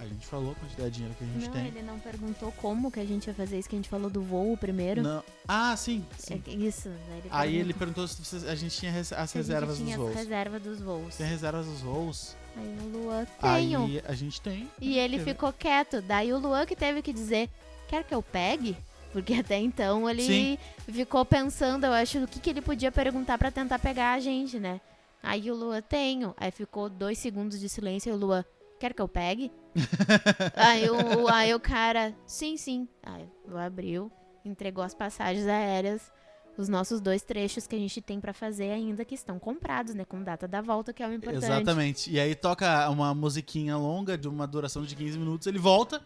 [0.00, 1.66] A gente falou a quantidade de dinheiro que a gente Não, tem.
[1.66, 4.22] ele não perguntou como que a gente ia fazer isso, que a gente falou do
[4.22, 5.02] voo primeiro.
[5.02, 5.24] Não.
[5.48, 6.38] Ah, sim, É sim.
[6.38, 6.88] que- isso.
[6.88, 9.50] né, Ele Aí ele perguntou se vocês- a gente tinha res- as se a gente
[9.52, 10.22] reservas tinha dos as voos.
[10.22, 11.16] reserva dos voos.
[11.16, 12.36] Tem reservas dos voos?
[12.56, 13.84] Aí o Luan, tenho.
[13.86, 14.70] Aí a gente tem.
[14.80, 15.32] E ele Teve.
[15.32, 16.00] ficou quieto.
[16.00, 17.50] Daí o Luan que teve que dizer,
[17.88, 18.76] quer que eu pegue?
[19.12, 20.58] Porque até então ele Sim.
[20.92, 24.58] ficou pensando, eu acho, o que, que ele podia perguntar pra tentar pegar a gente,
[24.58, 24.80] né?
[25.22, 26.34] Aí o Luan, tenho.
[26.36, 28.44] Aí ficou dois segundos de silêncio e o Luan,
[28.78, 29.50] quer que eu pegue?
[30.54, 32.88] aí, o, aí o cara, sim, sim.
[33.02, 34.10] Aí o abriu,
[34.44, 36.12] entregou as passagens aéreas,
[36.56, 40.04] os nossos dois trechos que a gente tem pra fazer ainda, que estão comprados, né?
[40.04, 41.44] Com data da volta, que é o importante.
[41.44, 42.10] Exatamente.
[42.10, 46.02] E aí toca uma musiquinha longa de uma duração de 15 minutos, ele volta,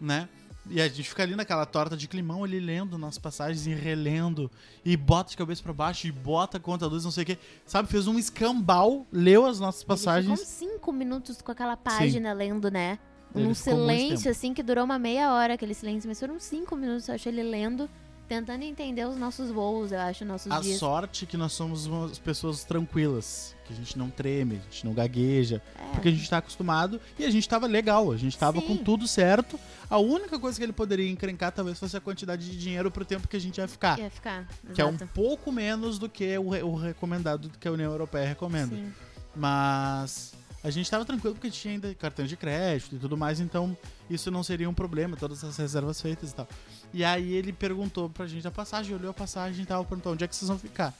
[0.00, 0.28] né?
[0.70, 4.50] E a gente fica ali naquela torta de climão, ele lendo nossas passagens e relendo,
[4.84, 7.38] e bota de cabeça pra baixo, e bota conta a luz, não sei o quê.
[7.64, 10.40] Sabe, fez um escambau, leu as nossas Ele passagens.
[10.40, 12.98] uns cinco minutos com aquela página lendo, né?
[13.34, 16.08] Ele um silêncio, assim, que durou uma meia hora, aquele silêncio.
[16.08, 17.88] Mas foram cinco minutos, eu acho, ele lendo,
[18.28, 20.78] tentando entender os nossos voos, eu acho, nossos A dias.
[20.78, 24.92] sorte que nós somos umas pessoas tranquilas, que a gente não treme, a gente não
[24.92, 28.60] gagueja, É, porque a gente tá acostumado e a gente tava legal, a gente tava
[28.60, 28.66] Sim.
[28.66, 29.58] com tudo certo.
[29.88, 33.26] A única coisa que ele poderia encrencar talvez fosse a quantidade de dinheiro pro tempo
[33.26, 33.98] que a gente ia ficar.
[33.98, 34.46] ia ficar.
[34.74, 35.10] Que é um exato.
[35.14, 38.76] pouco menos do que o, o recomendado que a União Europeia recomenda.
[38.76, 38.92] Sim.
[39.34, 43.76] Mas a gente tava tranquilo porque tinha ainda cartão de crédito e tudo mais, então
[44.10, 46.48] isso não seria um problema, todas as reservas feitas e tal.
[46.92, 50.24] E aí ele perguntou pra gente a passagem, olhou a passagem e tal, perguntou onde
[50.24, 50.94] é que vocês vão ficar.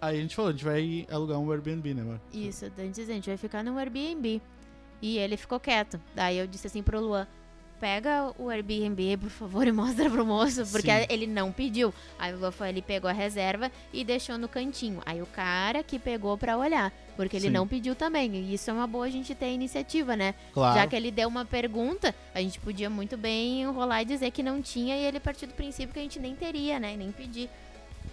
[0.00, 2.20] Aí a gente falou, a gente vai alugar um Airbnb, né, amor?
[2.32, 4.40] Isso, antes a gente vai ficar no Airbnb.
[5.00, 6.00] E ele ficou quieto.
[6.14, 7.26] Daí eu disse assim pro Luan:
[7.80, 11.06] pega o Airbnb, por favor, e mostra pro moço, porque Sim.
[11.08, 11.92] ele não pediu.
[12.18, 15.00] Aí o foi, ele pegou a reserva e deixou no cantinho.
[15.04, 17.52] Aí o cara que pegou pra olhar, porque ele Sim.
[17.52, 18.34] não pediu também.
[18.34, 20.34] E isso é uma boa a gente ter iniciativa, né?
[20.52, 20.78] Claro.
[20.78, 24.42] Já que ele deu uma pergunta, a gente podia muito bem enrolar e dizer que
[24.42, 26.94] não tinha e ele partir do princípio que a gente nem teria, né?
[26.94, 27.48] E nem pedir.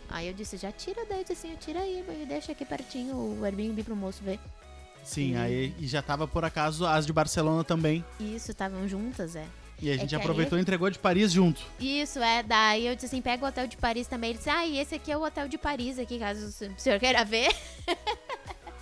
[0.10, 3.16] Aí eu disse, já tira daí, eu disse assim, tira aí, e deixa aqui pertinho
[3.16, 4.40] o Airbnb pro moço ver.
[5.04, 8.04] Sim, E- aí e já tava por acaso as de Barcelona também.
[8.20, 9.46] Isso, estavam juntas, é.
[9.82, 11.62] E a É gente aí- aproveitou e entregou de Paris junto.
[11.80, 14.30] Isso, é, daí eu disse assim, pega o hotel de Paris também.
[14.30, 17.00] Ele disse, ah, e esse aqui é o hotel de Paris aqui, caso o senhor
[17.00, 17.54] queira ver.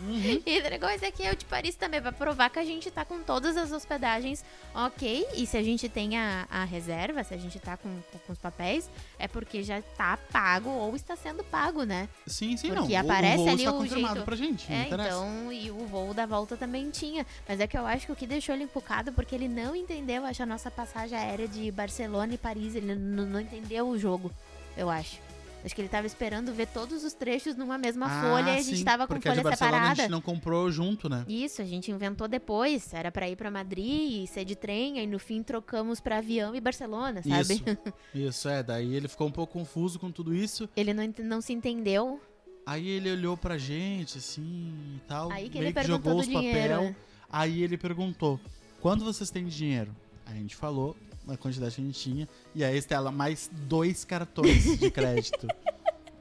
[0.02, 0.42] Uhum.
[0.46, 3.06] E entregou esse aqui é o de Paris também, pra provar que a gente tá
[3.06, 5.28] com todas as hospedagens ok.
[5.36, 8.34] E se a gente tem a, a reserva, se a gente tá com, com, com
[8.34, 12.10] os papéis, é porque já tá pago ou está sendo pago, né?
[12.26, 13.02] Sim, sim, Porque não.
[13.02, 15.86] O- aparece o voo ali está o confirmado jeito- pra gente, É, então, e o
[15.86, 17.26] voo da volta também tinha.
[17.48, 20.26] Mas é que eu acho que o que deixou ele empolgado, porque ele não entendeu,
[20.26, 22.76] acho, a nossa passagem aérea de Barcelona e Paris.
[22.76, 24.32] Ele não entendeu o jogo,
[24.78, 25.18] eu acho.
[25.64, 28.62] Acho que ele tava esperando ver todos os trechos numa mesma Ah, folha e a
[28.62, 30.02] gente sim, tava com porque a de folha Barcelona a separada.
[30.02, 31.24] gente não comprou junto, né?
[31.28, 32.94] Isso, a gente inventou depois.
[32.94, 36.56] Era pra ir pra Madrid e ser de trem, aí no fim trocamos pra avião
[36.56, 37.54] e Barcelona, sabe?
[37.54, 37.64] Isso.
[38.30, 38.64] Isso, é.
[38.64, 40.68] Daí ele ficou um pouco confuso com tudo isso.
[40.76, 42.20] Ele não, não se entendeu.
[42.66, 45.32] Aí ele olhou pra gente, assim, e tal.
[45.32, 46.74] Aí que ele perguntou jogou os dinheiro.
[46.76, 46.82] papel.
[46.84, 46.96] né?
[47.30, 48.40] Aí ele perguntou,
[48.80, 49.96] quando vocês têm dinheiro?
[50.26, 50.96] A gente falou
[51.28, 52.30] a quantidade que a gente tinha.
[52.56, 55.48] E aí, Estela, mais dois cartões de crédito.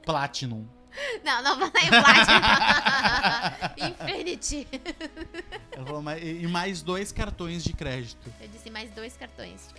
[0.05, 0.65] Platinum.
[1.23, 2.41] Não, não falei Platinum.
[4.11, 4.67] Infinity.
[5.71, 8.31] Ela falou, "Mas- e mais dois cartões de crédito.
[8.41, 9.69] Eu disse mais dois cartões.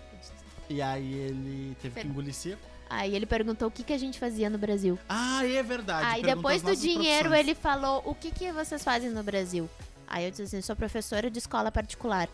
[0.70, 2.62] E aí ele teve que engolir seco.
[2.88, 4.98] Aí ele perguntou o que, que a gente fazia no Brasil.
[5.08, 6.06] Ah, é verdade.
[6.06, 7.40] Aí depois do dinheiro profissões.
[7.48, 9.68] ele falou: O que, que vocês fazem no Brasil?
[10.06, 12.28] Aí eu disse assim: Sou professora de escola particular.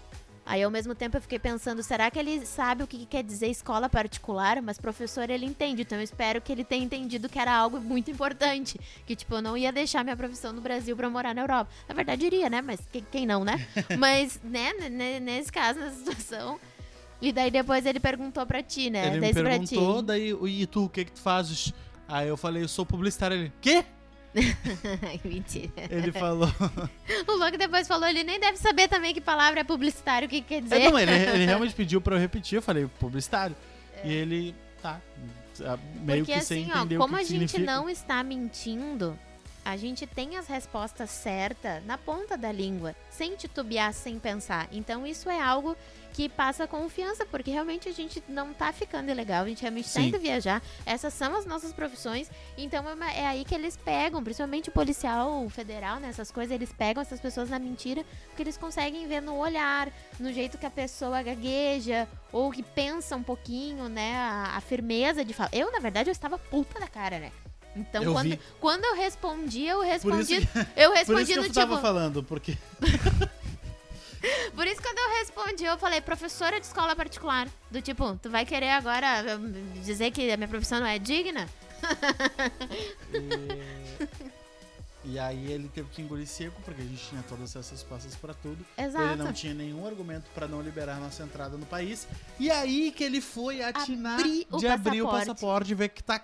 [0.51, 3.23] Aí ao mesmo tempo eu fiquei pensando: será que ele sabe o que, que quer
[3.23, 4.63] dizer escola particular?
[4.63, 8.11] Mas professor ele entende, então eu espero que ele tenha entendido que era algo muito
[8.11, 8.81] importante.
[9.07, 11.71] Que tipo, eu não ia deixar minha profissão no Brasil pra morar na Europa.
[11.87, 12.63] Na verdade iria, né?
[12.63, 13.67] Mas que- quem não, né?
[13.99, 16.59] Mas, né, ne- nesse caso, nessa situação.
[17.21, 19.09] E daí depois ele perguntou pra ti, né?
[19.09, 20.31] Ele me Daí perguntou, daí,
[20.63, 21.75] e tu, o que que tu fazes?
[22.09, 23.37] Aí eu falei, eu sou publicitário.
[23.37, 23.85] Ele, quê?
[25.24, 25.72] Mentira.
[25.90, 26.48] Ele falou...
[27.27, 30.40] O Logo depois falou, ele nem deve saber também que palavra é publicitário, o que,
[30.40, 30.81] que quer dizer.
[30.81, 33.57] É, não, ele, ele realmente pediu pra eu repetir, eu falei, publicitário.
[34.05, 35.01] E ele, tá,
[36.01, 37.64] meio Porque que sem assim, ó, entender como o a gente significa.
[37.64, 39.18] não está mentindo,
[39.68, 44.66] a gente tem as respostas certas na ponta da língua, sem titubear, sem pensar.
[44.72, 45.76] Então isso é algo
[46.14, 50.00] que passa confiança, porque realmente a gente não tá ficando ilegal, a gente realmente tá
[50.00, 50.09] Sim.
[50.09, 50.62] indo viajar.
[50.87, 54.72] Essas são as nossas profissões, então é, uma- é aí que eles pegam, principalmente o
[54.72, 59.20] policial federal, né, essas coisas, eles pegam essas pessoas na mentira, porque eles conseguem ver
[59.20, 64.57] no olhar, no jeito que a pessoa gagueja, ou que pensa um pouquinho, né, a,
[64.57, 65.50] a firmeza de falar.
[65.52, 67.31] Eu, na verdade, eu estava puta da cara, né?
[67.76, 68.40] Então, Eu quando, vi.
[68.61, 70.40] quando eu respondi, eu respondi.
[70.46, 71.83] que, eu por respondi isso que eu no tava tipo.
[71.83, 72.57] falando, porque...
[74.52, 77.48] Por isso, quando eu respondi, eu falei, professora de escola particular.
[77.70, 79.52] Do tipo, tu vai querer agora hum,
[79.85, 81.48] dizer que a minha profissão não é digna?
[85.04, 88.14] E, e aí ele teve que engolir seco, porque a gente tinha todas essas passas
[88.16, 88.64] pra tudo.
[88.76, 89.04] Exato.
[89.04, 92.09] Ele não tinha nenhum argumento pra não liberar nossa entrada no país.
[92.40, 95.26] E aí que ele foi atinar Abrir de abrir o passaporte.
[95.28, 96.20] passaporte e ver que tá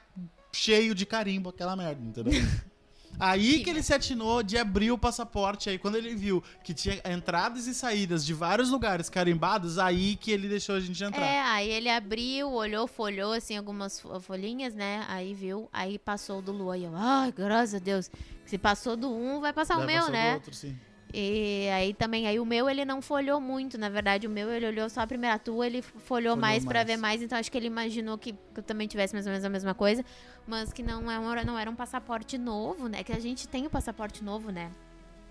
[0.54, 2.32] cheio de carimbo aquela merda, entendeu?
[3.18, 5.70] Aí que ele se atinou de abrir o passaporte.
[5.70, 10.32] Aí quando ele viu que tinha entradas e saídas de vários lugares carimbados, aí que
[10.32, 11.24] ele deixou a gente entrar.
[11.24, 15.04] É, aí ele abriu, olhou, folhou assim algumas fo- folhinhas, né?
[15.08, 16.72] Aí viu, aí passou do Lu.
[16.72, 18.10] Aí eu, ai, graças a Deus.
[18.44, 20.34] Se passou do um, vai passar o meu, passou do né?
[20.34, 20.76] outro, sim.
[21.16, 24.66] E aí também, aí o meu ele não folhou muito, na verdade, o meu ele
[24.66, 26.86] olhou só a primeira tua, ele folhou, Folhou mais pra mais.
[26.88, 29.44] ver mais, então acho que ele imaginou que, que eu também tivesse mais ou menos
[29.44, 30.04] a mesma coisa,
[30.44, 33.04] mas que não, é um, não era um passaporte novo, né?
[33.04, 34.72] Que a gente tem o passaporte novo, né?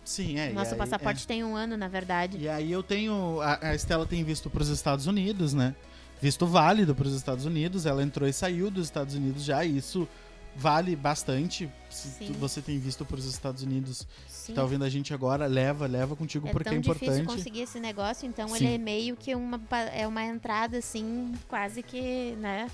[0.06, 0.54] Sim, é.
[0.54, 2.38] Nosso passaporte tem um ano, na verdade.
[2.38, 3.42] E aí eu tenho.
[3.42, 5.76] A, a Estela tem visto pros Estados Unidos, né?
[6.22, 7.86] Visto válido pros Estados Unidos.
[7.86, 9.64] Ela entrou e saiu dos Estados Unidos já.
[9.66, 10.08] E isso
[10.56, 11.70] vale bastante.
[11.90, 14.54] Se tu- você tem visto pros Estados Unidos, Sim.
[14.54, 17.38] tá ouvindo a gente agora, leva, leva contigo É porque tão é difícil importante.
[17.38, 18.56] conseguir esse negócio, então Sim.
[18.66, 19.60] ele é meio que uma,
[19.94, 22.70] é uma entrada, assim, quase que, né?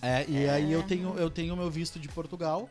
[0.00, 0.50] É, e É.
[0.50, 2.70] aí eu tenho eu tenho meu visto de Portugal,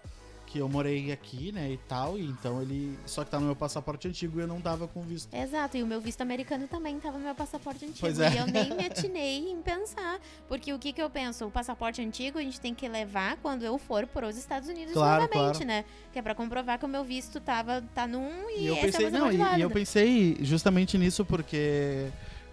[0.58, 3.56] que eu morei aqui, né, e tal, e então ele só que tá no meu
[3.56, 5.32] passaporte antigo e eu não tava com visto.
[5.32, 8.00] Exato, e o meu visto americano também tava no meu passaporte antigo.
[8.00, 8.34] Pois é.
[8.34, 10.20] E eu nem me atinei em pensar.
[10.48, 11.46] Porque o que que eu penso?
[11.46, 14.94] O passaporte antigo a gente tem que levar quando eu for para os Estados Unidos
[14.94, 15.66] Claro, novamente, claro.
[15.68, 15.86] né?
[16.12, 18.86] Que é pra comprovar que o meu visto tava, tá num e, E eu esse
[18.86, 22.08] pensei, é não, e, e eu pensei justamente nisso porque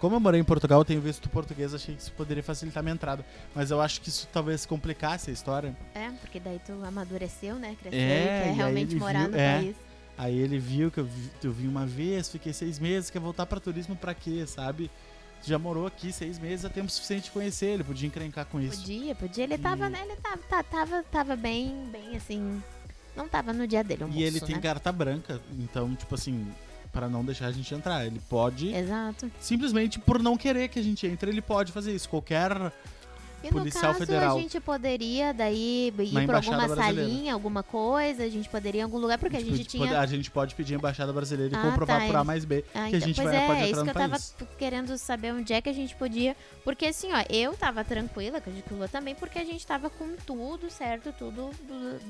[0.04, 2.92] como eu morei em Portugal, eu tenho visto português, achei que isso poderia facilitar minha
[2.92, 5.74] entrada, mas eu acho que isso talvez complicasse a história.
[5.94, 7.74] É, porque daí tu amadureceu, né?
[7.80, 9.56] Cresceu É, e quer realmente ele morar viu- no é.
[9.60, 9.76] país.
[10.18, 13.46] Aí ele viu que eu, vi- eu vim uma vez, fiquei seis meses, quer voltar
[13.46, 14.90] pra turismo pra quê, sabe?
[15.42, 18.60] Tu já morou aqui seis meses, é tempo suficiente de conhecer, ele podia encrencar com
[18.60, 18.80] isso.
[18.80, 19.44] Podia, podia.
[19.44, 20.00] Ele tava, E- né?
[20.04, 22.62] Ele tava, tá- tava, tava bem, bem assim.
[23.16, 24.60] Não tava no dia dele, o E ele tem né?
[24.60, 26.46] carta branca, então, tipo assim,
[26.94, 29.30] pra não deixar a gente entrar, ele pode, Exato.
[29.40, 32.08] simplesmente por não querer que a gente entre, ele pode fazer isso.
[32.08, 32.72] Qualquer
[33.44, 34.36] E Policial no caso, Federal.
[34.36, 37.08] a gente poderia daí ir Embaixada alguma Brasileira.
[37.08, 39.84] salinha, alguma coisa, a gente poderia ir em algum lugar, porque a tipo, gente tipo,
[39.86, 40.00] tinha.
[40.00, 42.44] a gente pode pedir a embaixada brasileira e Ah, comprovar tá, por A eles- mais
[42.44, 43.90] B Ah, que a então, gente pois vai, é, pode é entrar isso no que
[43.90, 44.34] eu tava país.
[44.38, 46.36] p- querendo saber onde é que a gente podia.
[46.64, 49.90] Porque assim, ó, eu tava tranquila, acredito que o Lua também, porque a gente tava
[49.90, 51.50] com tudo certo, tudo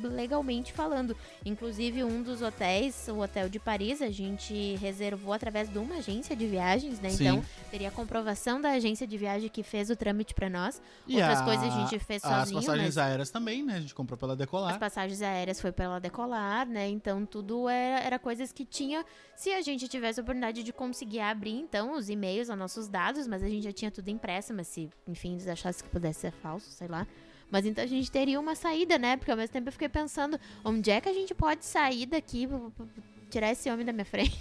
[0.03, 1.17] legalmente falando.
[1.45, 6.35] Inclusive, um dos hotéis, o Hotel de Paris, a gente reservou através de uma agência
[6.37, 7.11] de viagens, né?
[7.11, 7.25] Sim.
[7.27, 10.81] Então, teria a comprovação da agência de viagem que fez o trâmite pra nós.
[11.07, 13.77] E outras a- coisas a gente fez As sozinho, passagens mas- aéreas também, né?
[13.77, 14.79] A gente comprou pela As Decolar.
[14.79, 16.89] passagens aéreas foi pela Decolar, né?
[16.89, 19.05] Então tudo era, era coisas que tinha.
[19.37, 23.27] Se a gente tivesse a oportunidade de conseguir abrir, então, os e-mails, os nossos dados,
[23.27, 26.33] mas a gente já tinha tudo impresso, mas se, enfim, eles achassem que pudesse ser
[26.33, 27.07] falso, sei lá.
[27.51, 29.17] Mas então a gente teria uma saída, né?
[29.17, 32.47] Porque ao mesmo tempo eu fiquei pensando, onde é que a gente pode sair daqui,
[32.47, 32.59] pra
[33.31, 34.39] tirar esse homem da minha frente?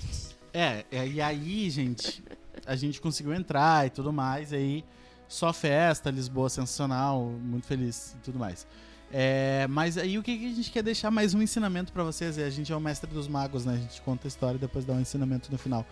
[0.53, 2.23] É, é, e aí, gente,
[2.65, 4.83] a gente conseguiu entrar e tudo mais, aí
[5.27, 8.67] só festa, Lisboa sensacional, muito feliz e tudo mais.
[9.11, 12.37] É, mas aí o que, a gente quer deixar mais um ensinamento pra vocês?
[12.37, 13.73] É, a gente é o mestre dos magos, né?
[13.73, 15.85] A gente conta a história e depois dá um ensinamento no final.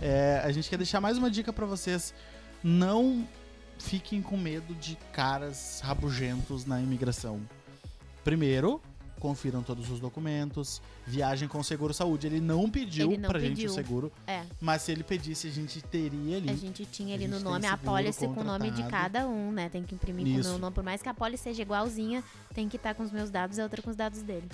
[0.00, 2.14] É, a gente quer deixar mais uma dica pra vocês.
[2.64, 3.28] Não
[3.78, 7.40] fiquem com medo de caras rabugentos na imigração.
[8.24, 8.80] Primeiro,
[9.22, 12.26] confiram todos os documentos, viagem com seguro saúde.
[12.26, 13.70] Ele não pediu Ele não pra gente pediu.
[13.70, 16.50] o seguro, É, mas se ele pedisse, a gente teria ali.
[16.50, 19.28] a gente tinha ali gente no nome a seguro pólice com o nome de cada
[19.28, 19.68] um, né?
[19.68, 20.50] Tem que imprimir com o Isso.
[20.50, 20.74] meu nome.
[20.74, 23.60] Por mais que a pólice seja igualzinha, tem que estar com os meus dados e
[23.60, 24.48] a outra com os dados dele.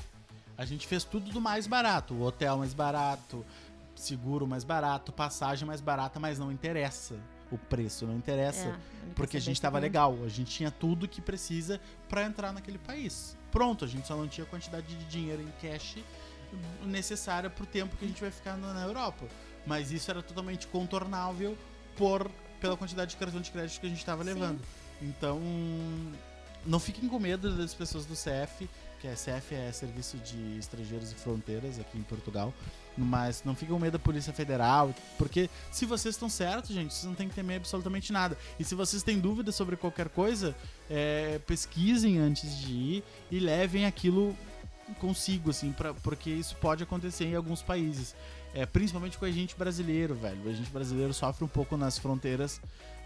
[0.59, 2.13] A gente fez tudo do mais barato.
[2.13, 3.43] O hotel mais barato,
[3.95, 7.15] seguro mais barato, passagem mais barata, mas não interessa.
[7.51, 8.67] O preço não interessa.
[8.69, 8.77] É,
[9.15, 12.53] Porque a gente saber tava se- legal, a gente tinha tudo que precisa pra entrar
[12.53, 13.37] naquele país.
[13.51, 15.97] Pronto, a gente só não tinha a quantidade de dinheiro em cash
[16.85, 19.27] necessária pro tempo que a gente vai ficar na, Europa.
[19.67, 21.57] Mas isso era totalmente contornável
[21.97, 22.31] por
[22.61, 24.31] pela quantidade de cartão de crédito que a gente tava Sim.
[24.33, 24.61] levando.
[25.01, 25.41] Então,
[26.67, 28.69] não fiquem com medo das pessoas do CF,
[29.01, 32.53] que é CF é Serviço de Estrangeiros e Fronteiras aqui em Portugal.
[32.97, 37.05] Mas não fiquem com medo da Polícia Federal, porque se vocês estão certos, gente, vocês
[37.05, 38.37] não tem que temer absolutamente nada.
[38.59, 40.55] E se vocês têm dúvidas sobre qualquer coisa,
[40.91, 44.37] é, pesquisem antes de ir e levem aquilo
[44.99, 48.17] consigo, assim, pra, porque isso pode acontecer em alguns países.
[48.55, 50.49] É, principalmente com a gente brasileiro, velho.
[50.49, 52.61] A gente brasileiro sofre um pouco nas fronteiras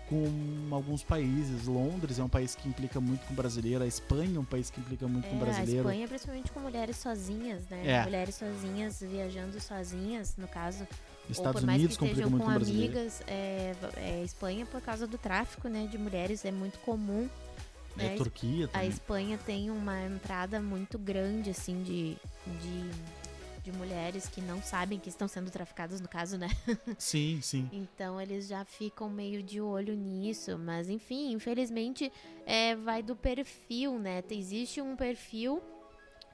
[0.09, 1.67] com alguns países.
[1.67, 3.83] Londres é um país que implica muito com o brasileiro.
[3.83, 5.81] A Espanha é um país que implica muito com o É, a brasileiro.
[5.81, 7.83] Espanha, principalmente com mulheres sozinhas, né?
[7.87, 8.03] É.
[8.03, 10.87] Mulheres sozinhas, viajando sozinhas, no caso.
[11.25, 15.07] ou Estados por mais Unidos complica muito com com amigas, é, é, Espanha por causa
[15.07, 17.29] do tráfico, né, de mulheres, é muito comum.
[17.99, 18.15] É, né?
[18.17, 18.89] Turquia A também.
[18.89, 22.91] Espanha tem uma entrada muito grande, assim, de, de,
[23.63, 26.49] de mulheres que não sabem que estão sendo traficadas, no caso, né?
[26.99, 27.69] Sim, sim.
[27.73, 30.59] Então eles já ficam meio de olho nisso.
[30.59, 32.13] Mas enfim, infelizmente
[32.45, 34.23] é, vai do perfil, né?
[34.31, 35.63] Existe um perfil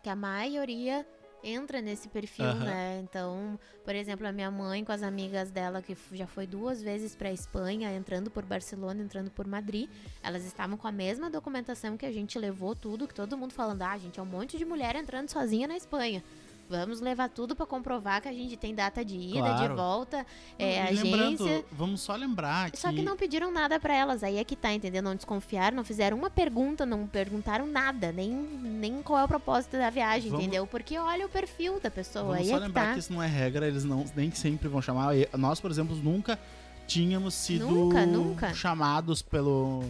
[0.02, 1.06] que a maioria
[1.42, 2.64] entra nesse perfil, Aham.
[2.64, 3.00] né?
[3.02, 7.14] Então, por exemplo, a minha mãe com as amigas dela, que já foi duas vezes
[7.14, 9.88] pra Espanha, entrando por Barcelona, entrando por Madrid,
[10.22, 13.82] elas estavam com a mesma documentação que a gente levou tudo, que todo mundo falando,
[13.82, 16.22] ah, gente, é um monte de mulher entrando sozinha na Espanha.
[16.68, 19.68] Vamos levar tudo pra comprovar que a gente tem data de ida, Claro.
[19.68, 20.26] de volta,
[20.59, 21.64] é, E lembrando, agência.
[21.72, 25.02] vamos só lembrar Só que não pediram nada pra elas, aí é que tá, entendeu?
[25.02, 29.78] Não desconfiaram, não fizeram uma pergunta, não perguntaram nada, nem, nem qual é o propósito
[29.78, 30.66] da viagem, Vamos- entendeu?
[30.66, 32.92] Porque olha o perfil da pessoa, Vamos aí só é que lembrar tá.
[32.92, 35.14] que isso não é regra, eles não, nem sempre vão chamar.
[35.38, 36.38] Nós, por exemplo, nunca
[36.87, 38.52] tínhamos sido Nunca, nunca.
[38.54, 39.85] chamados pelo,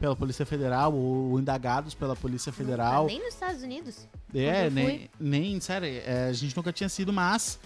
[0.00, 3.06] pela Polícia Federal ou indagados pela Polícia Federal.
[3.06, 4.06] Nem nos Estados Unidos.
[4.34, 7.58] É, nem, nem, sério, é, a gente nunca tinha sido, mas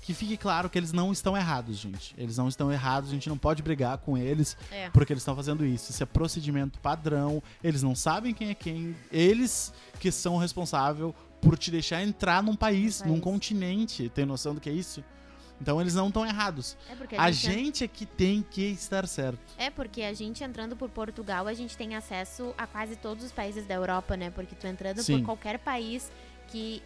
[0.00, 2.14] que fique claro que eles não estão errados, gente.
[2.18, 4.90] Eles não estão errados, a gente não pode brigar com eles É.
[4.90, 5.90] porque eles estão fazendo isso.
[5.90, 11.56] Isso é procedimento padrão, eles não sabem quem é quem, eles que são responsáveis por
[11.58, 13.22] te deixar entrar num país, Um num país.
[13.24, 14.10] continente.
[14.10, 15.02] Tem noção do que é isso?
[15.64, 16.76] Então eles não estão errados.
[16.90, 19.38] É porque A gente, gente é que tem que estar certo.
[19.56, 23.32] É porque a gente entrando por Portugal, a gente tem acesso a quase todos os
[23.32, 24.28] países da Europa, né?
[24.28, 25.20] Porque tu entrando Sim.
[25.20, 26.12] por qualquer país
[26.48, 26.82] que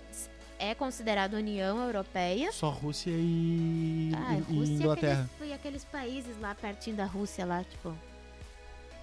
[0.61, 2.53] é considerado União Europeia.
[2.53, 5.31] Só Rússia e, Ah, e- e Rússia e Inglaterra.
[5.35, 7.93] aqueles, e aqueles países lá pertinho da Rússia lá, tipo.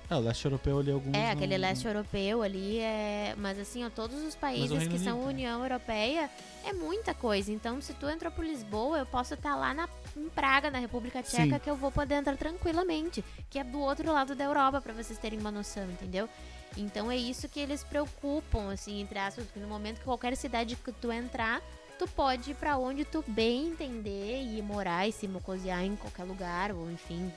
[0.09, 1.13] É, o leste europeu ali alguns.
[1.15, 3.33] É, não- aquele leste europeu ali é.
[3.37, 5.23] Mas assim, ó, todos os países que são?
[5.25, 6.29] União Europeia
[6.63, 7.51] é muita coisa.
[7.51, 11.23] Então, se tu entrou por Lisboa, eu posso estar lá na, em Praga, na República
[11.23, 11.59] Tcheca, Sim.
[11.59, 13.23] que eu vou poder entrar tranquilamente.
[13.49, 16.29] Que é do outro lado da Europa, pra vocês terem uma noção, entendeu?
[16.77, 20.75] Então é isso que eles preocupam, assim, entre aspas, porque no momento que qualquer cidade
[20.75, 21.61] que tu entrar,
[21.97, 26.25] tu pode ir pra onde tu bem entender e morar e se mocosear em qualquer
[26.25, 27.31] lugar, ou enfim,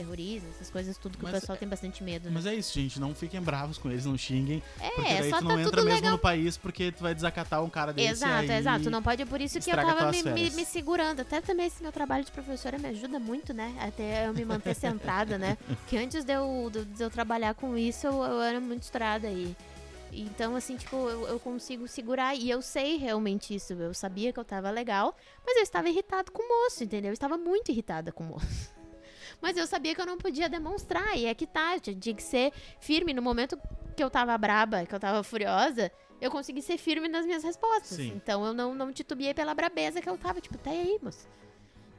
[0.00, 2.30] terrorismo, essas coisas tudo que Mas o pessoal tem bastante medo, né?
[2.34, 2.98] Mas é isso, gente.
[2.98, 4.62] Não fiquem bravos com eles, não xinguem.
[4.94, 6.12] porque É, daí só tu tá não entra tudo mesmo legal.
[6.12, 8.08] no país porque tu vai desacatar um cara desse.
[8.08, 8.90] Exato, exato.
[8.90, 11.20] Não pode, por isso que eu tava me, me, me segurando.
[11.20, 13.74] Até também esse meu trabalho de professora me ajuda muito, né?
[13.80, 15.58] Até eu me manter centrada, né?
[15.86, 19.54] Que antes de eu, de, eu trabalhar com isso, eu, eu era muito estourada aí.
[20.12, 22.34] Então, assim, tipo, eu, eu consigo segurar.
[22.34, 23.74] E eu sei realmente isso.
[23.74, 25.14] Eu sabia que eu tava legal,
[25.46, 27.10] mas eu estava irritado com o moço, entendeu?
[27.10, 28.79] Eu estava muito irritada com o moço.
[29.40, 31.16] Mas eu sabia que eu não podia demonstrar.
[31.16, 33.12] E é que tá, eu tinha que ser firme.
[33.12, 33.58] No momento
[33.96, 37.96] que eu tava braba, que eu tava furiosa, eu consegui ser firme nas minhas respostas.
[37.96, 38.12] Sim.
[38.14, 40.40] Então eu não, não titubeei pela brabeza que eu tava.
[40.40, 41.26] Tipo, tá aí, moço.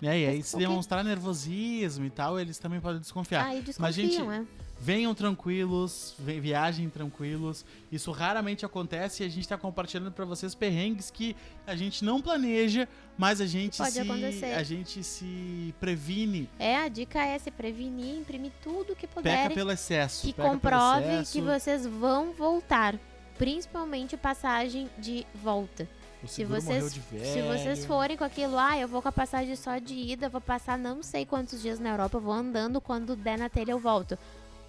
[0.02, 0.66] É, e aí, se o quê?
[0.66, 3.46] demonstrar nervosismo e tal, eles também podem desconfiar.
[3.46, 4.46] Aí Mas, gente, desconfiam, é.
[4.84, 7.64] Venham tranquilos, viajem tranquilos.
[7.92, 11.36] Isso raramente acontece e a gente tá compartilhando pra vocês perrengues que
[11.68, 14.46] a gente não planeja, mas a gente Pode se acontecer.
[14.56, 19.56] a gente se previne, É, a dica é se prevenir, imprimir tudo que peca puderem.
[19.56, 21.32] pelo excesso, que peca comprove excesso.
[21.34, 22.98] que vocês vão voltar.
[23.38, 25.88] Principalmente passagem de volta.
[26.24, 27.26] O Se vocês, morreu de velho.
[27.34, 30.40] se vocês forem com aquilo, ah, eu vou com a passagem só de ida, vou
[30.42, 33.80] passar não sei quantos dias na Europa, eu vou andando, quando der na telha eu
[33.80, 34.18] volto.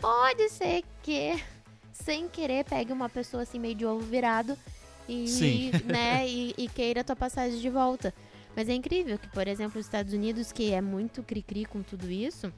[0.03, 1.41] Pode ser que,
[1.93, 4.59] sem querer, pegue uma pessoa assim meio de ovo virado
[5.09, 5.71] e, Sim.
[5.87, 8.13] né, e, e queira a tua passagem de volta.
[8.57, 12.11] Mas é incrível que, por exemplo, os Estados Unidos, que é muito cri-cri com tudo
[12.11, 12.53] isso,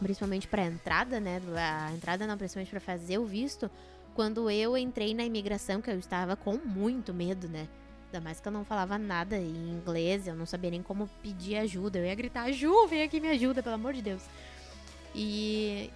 [0.00, 1.40] principalmente para entrada, né?
[1.56, 3.70] A entrada não, principalmente para fazer o visto.
[4.12, 7.68] Quando eu entrei na imigração, que eu estava com muito medo, né?
[8.06, 11.56] Ainda mais que eu não falava nada em inglês, eu não sabia nem como pedir
[11.56, 12.00] ajuda.
[12.00, 14.22] Eu ia gritar, Ju, vem aqui me ajuda, pelo amor de Deus.
[15.14, 15.90] E,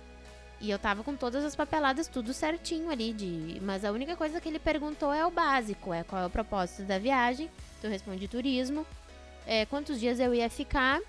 [0.65, 3.13] e eu tava com todas as papeladas tudo certinho ali.
[3.13, 6.31] De, mas a única coisa que ele perguntou é o básico: é qual é o
[6.31, 7.51] propósito da viagem.
[7.79, 8.87] Então eu respondi turismo.
[9.47, 11.01] é, quantos dias eu ia ficar.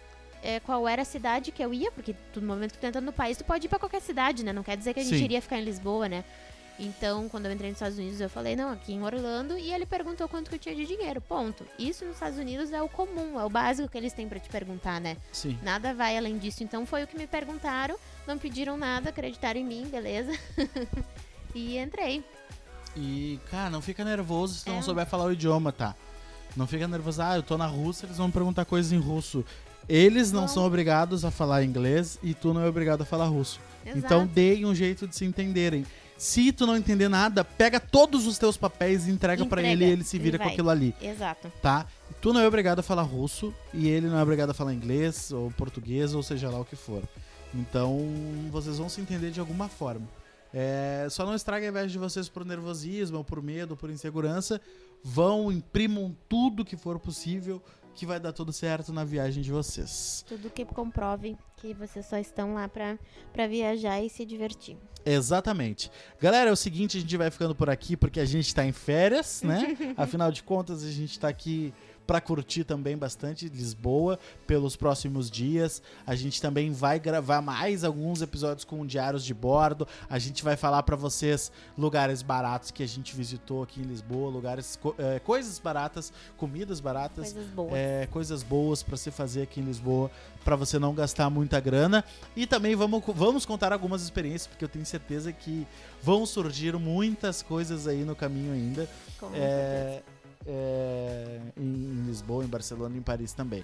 [0.43, 3.11] é, qual era a cidade que eu ia, porque no momento que tu entra no
[3.11, 4.53] país, tu pode ir pra qualquer cidade, né?
[4.53, 5.23] Não quer dizer que a gente Sim.
[5.23, 6.23] iria ficar em Lisboa, né?
[6.77, 9.85] Então, quando eu entrei nos Estados Unidos, eu falei, não, aqui em Orlando, e ele
[9.85, 11.19] perguntou quanto que eu tinha de dinheiro.
[11.21, 11.65] Ponto.
[11.79, 14.49] Isso nos Estados Unidos é o comum, é o básico que eles têm pra te
[14.49, 15.15] perguntar, né?
[15.31, 15.57] Sim.
[15.63, 16.63] Nada vai além disso.
[16.63, 17.97] Então foi o que me perguntaram,
[18.27, 20.31] não pediram nada, acreditaram em mim, beleza?
[21.53, 22.23] e entrei.
[22.95, 24.73] E, cara, não fica nervoso se É.
[24.73, 25.95] não souber falar o idioma, tá?
[26.55, 29.43] Não fica nervoso, ah, eu tô na Rússia, eles vão me perguntar coisas em russo.
[29.87, 30.47] Eles não Não.
[30.47, 33.59] são obrigados a falar inglês e tu não é obrigado a falar russo.
[33.85, 33.97] Exato.
[33.99, 35.85] Então deem um jeito de se entenderem.
[36.17, 39.85] Se tu não entender nada, pega todos os teus papéis e entrega pra Entrega, ele
[39.85, 40.53] e ele se ele vira com vai.
[40.53, 41.51] aquilo ali, Exato.
[41.61, 41.85] tá?
[42.21, 45.31] Tu não é obrigado a falar russo e ele não é obrigado a falar inglês
[45.33, 47.03] ou português ou seja lá o que for.
[47.55, 47.97] Então
[48.51, 50.07] vocês vão se entender de alguma forma.
[50.53, 53.89] É, só não estrague a viagem de vocês por nervosismo, ou por medo, ou por
[53.89, 54.61] insegurança.
[55.03, 57.61] Vão, imprimam tudo que for possível,
[57.93, 60.23] que vai dar tudo certo na viagem de vocês.
[60.27, 64.77] Tudo que comprove que vocês só estão lá pra viajar e se divertir.
[65.05, 65.91] Exatamente.
[66.19, 68.71] Galera, é o seguinte, a gente vai ficando por aqui porque a gente tá em
[68.71, 69.77] férias, né?
[69.95, 71.73] Afinal de contas, a gente tá aqui
[72.05, 75.81] pra curtir também bastante Lisboa pelos próximos dias.
[76.05, 79.87] A gente também vai gravar mais alguns episódios com diários de bordo.
[80.09, 84.29] A gente vai falar pra vocês lugares baratos que a gente visitou aqui em Lisboa,
[84.29, 87.73] lugares eh, coisas baratas, comidas baratas, Coisas boas.
[87.73, 90.11] é, coisas boas pra se fazer aqui em Lisboa,
[90.43, 92.03] pra você não gastar muita grana.
[92.35, 95.65] E também vamos, vamos contar algumas experiências, porque eu tenho certeza que
[96.01, 98.87] vão surgir muitas coisas aí no caminho ainda.
[99.19, 100.01] Com É,
[100.45, 103.63] é, em, Lisboa, em Barcelona e em Paris também.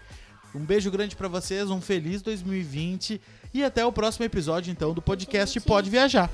[0.54, 3.22] Um beijo grande pra vocês, um feliz 2020
[3.54, 5.60] e até o próximo episódio então do podcast.
[5.62, 6.30] Pode Viajar.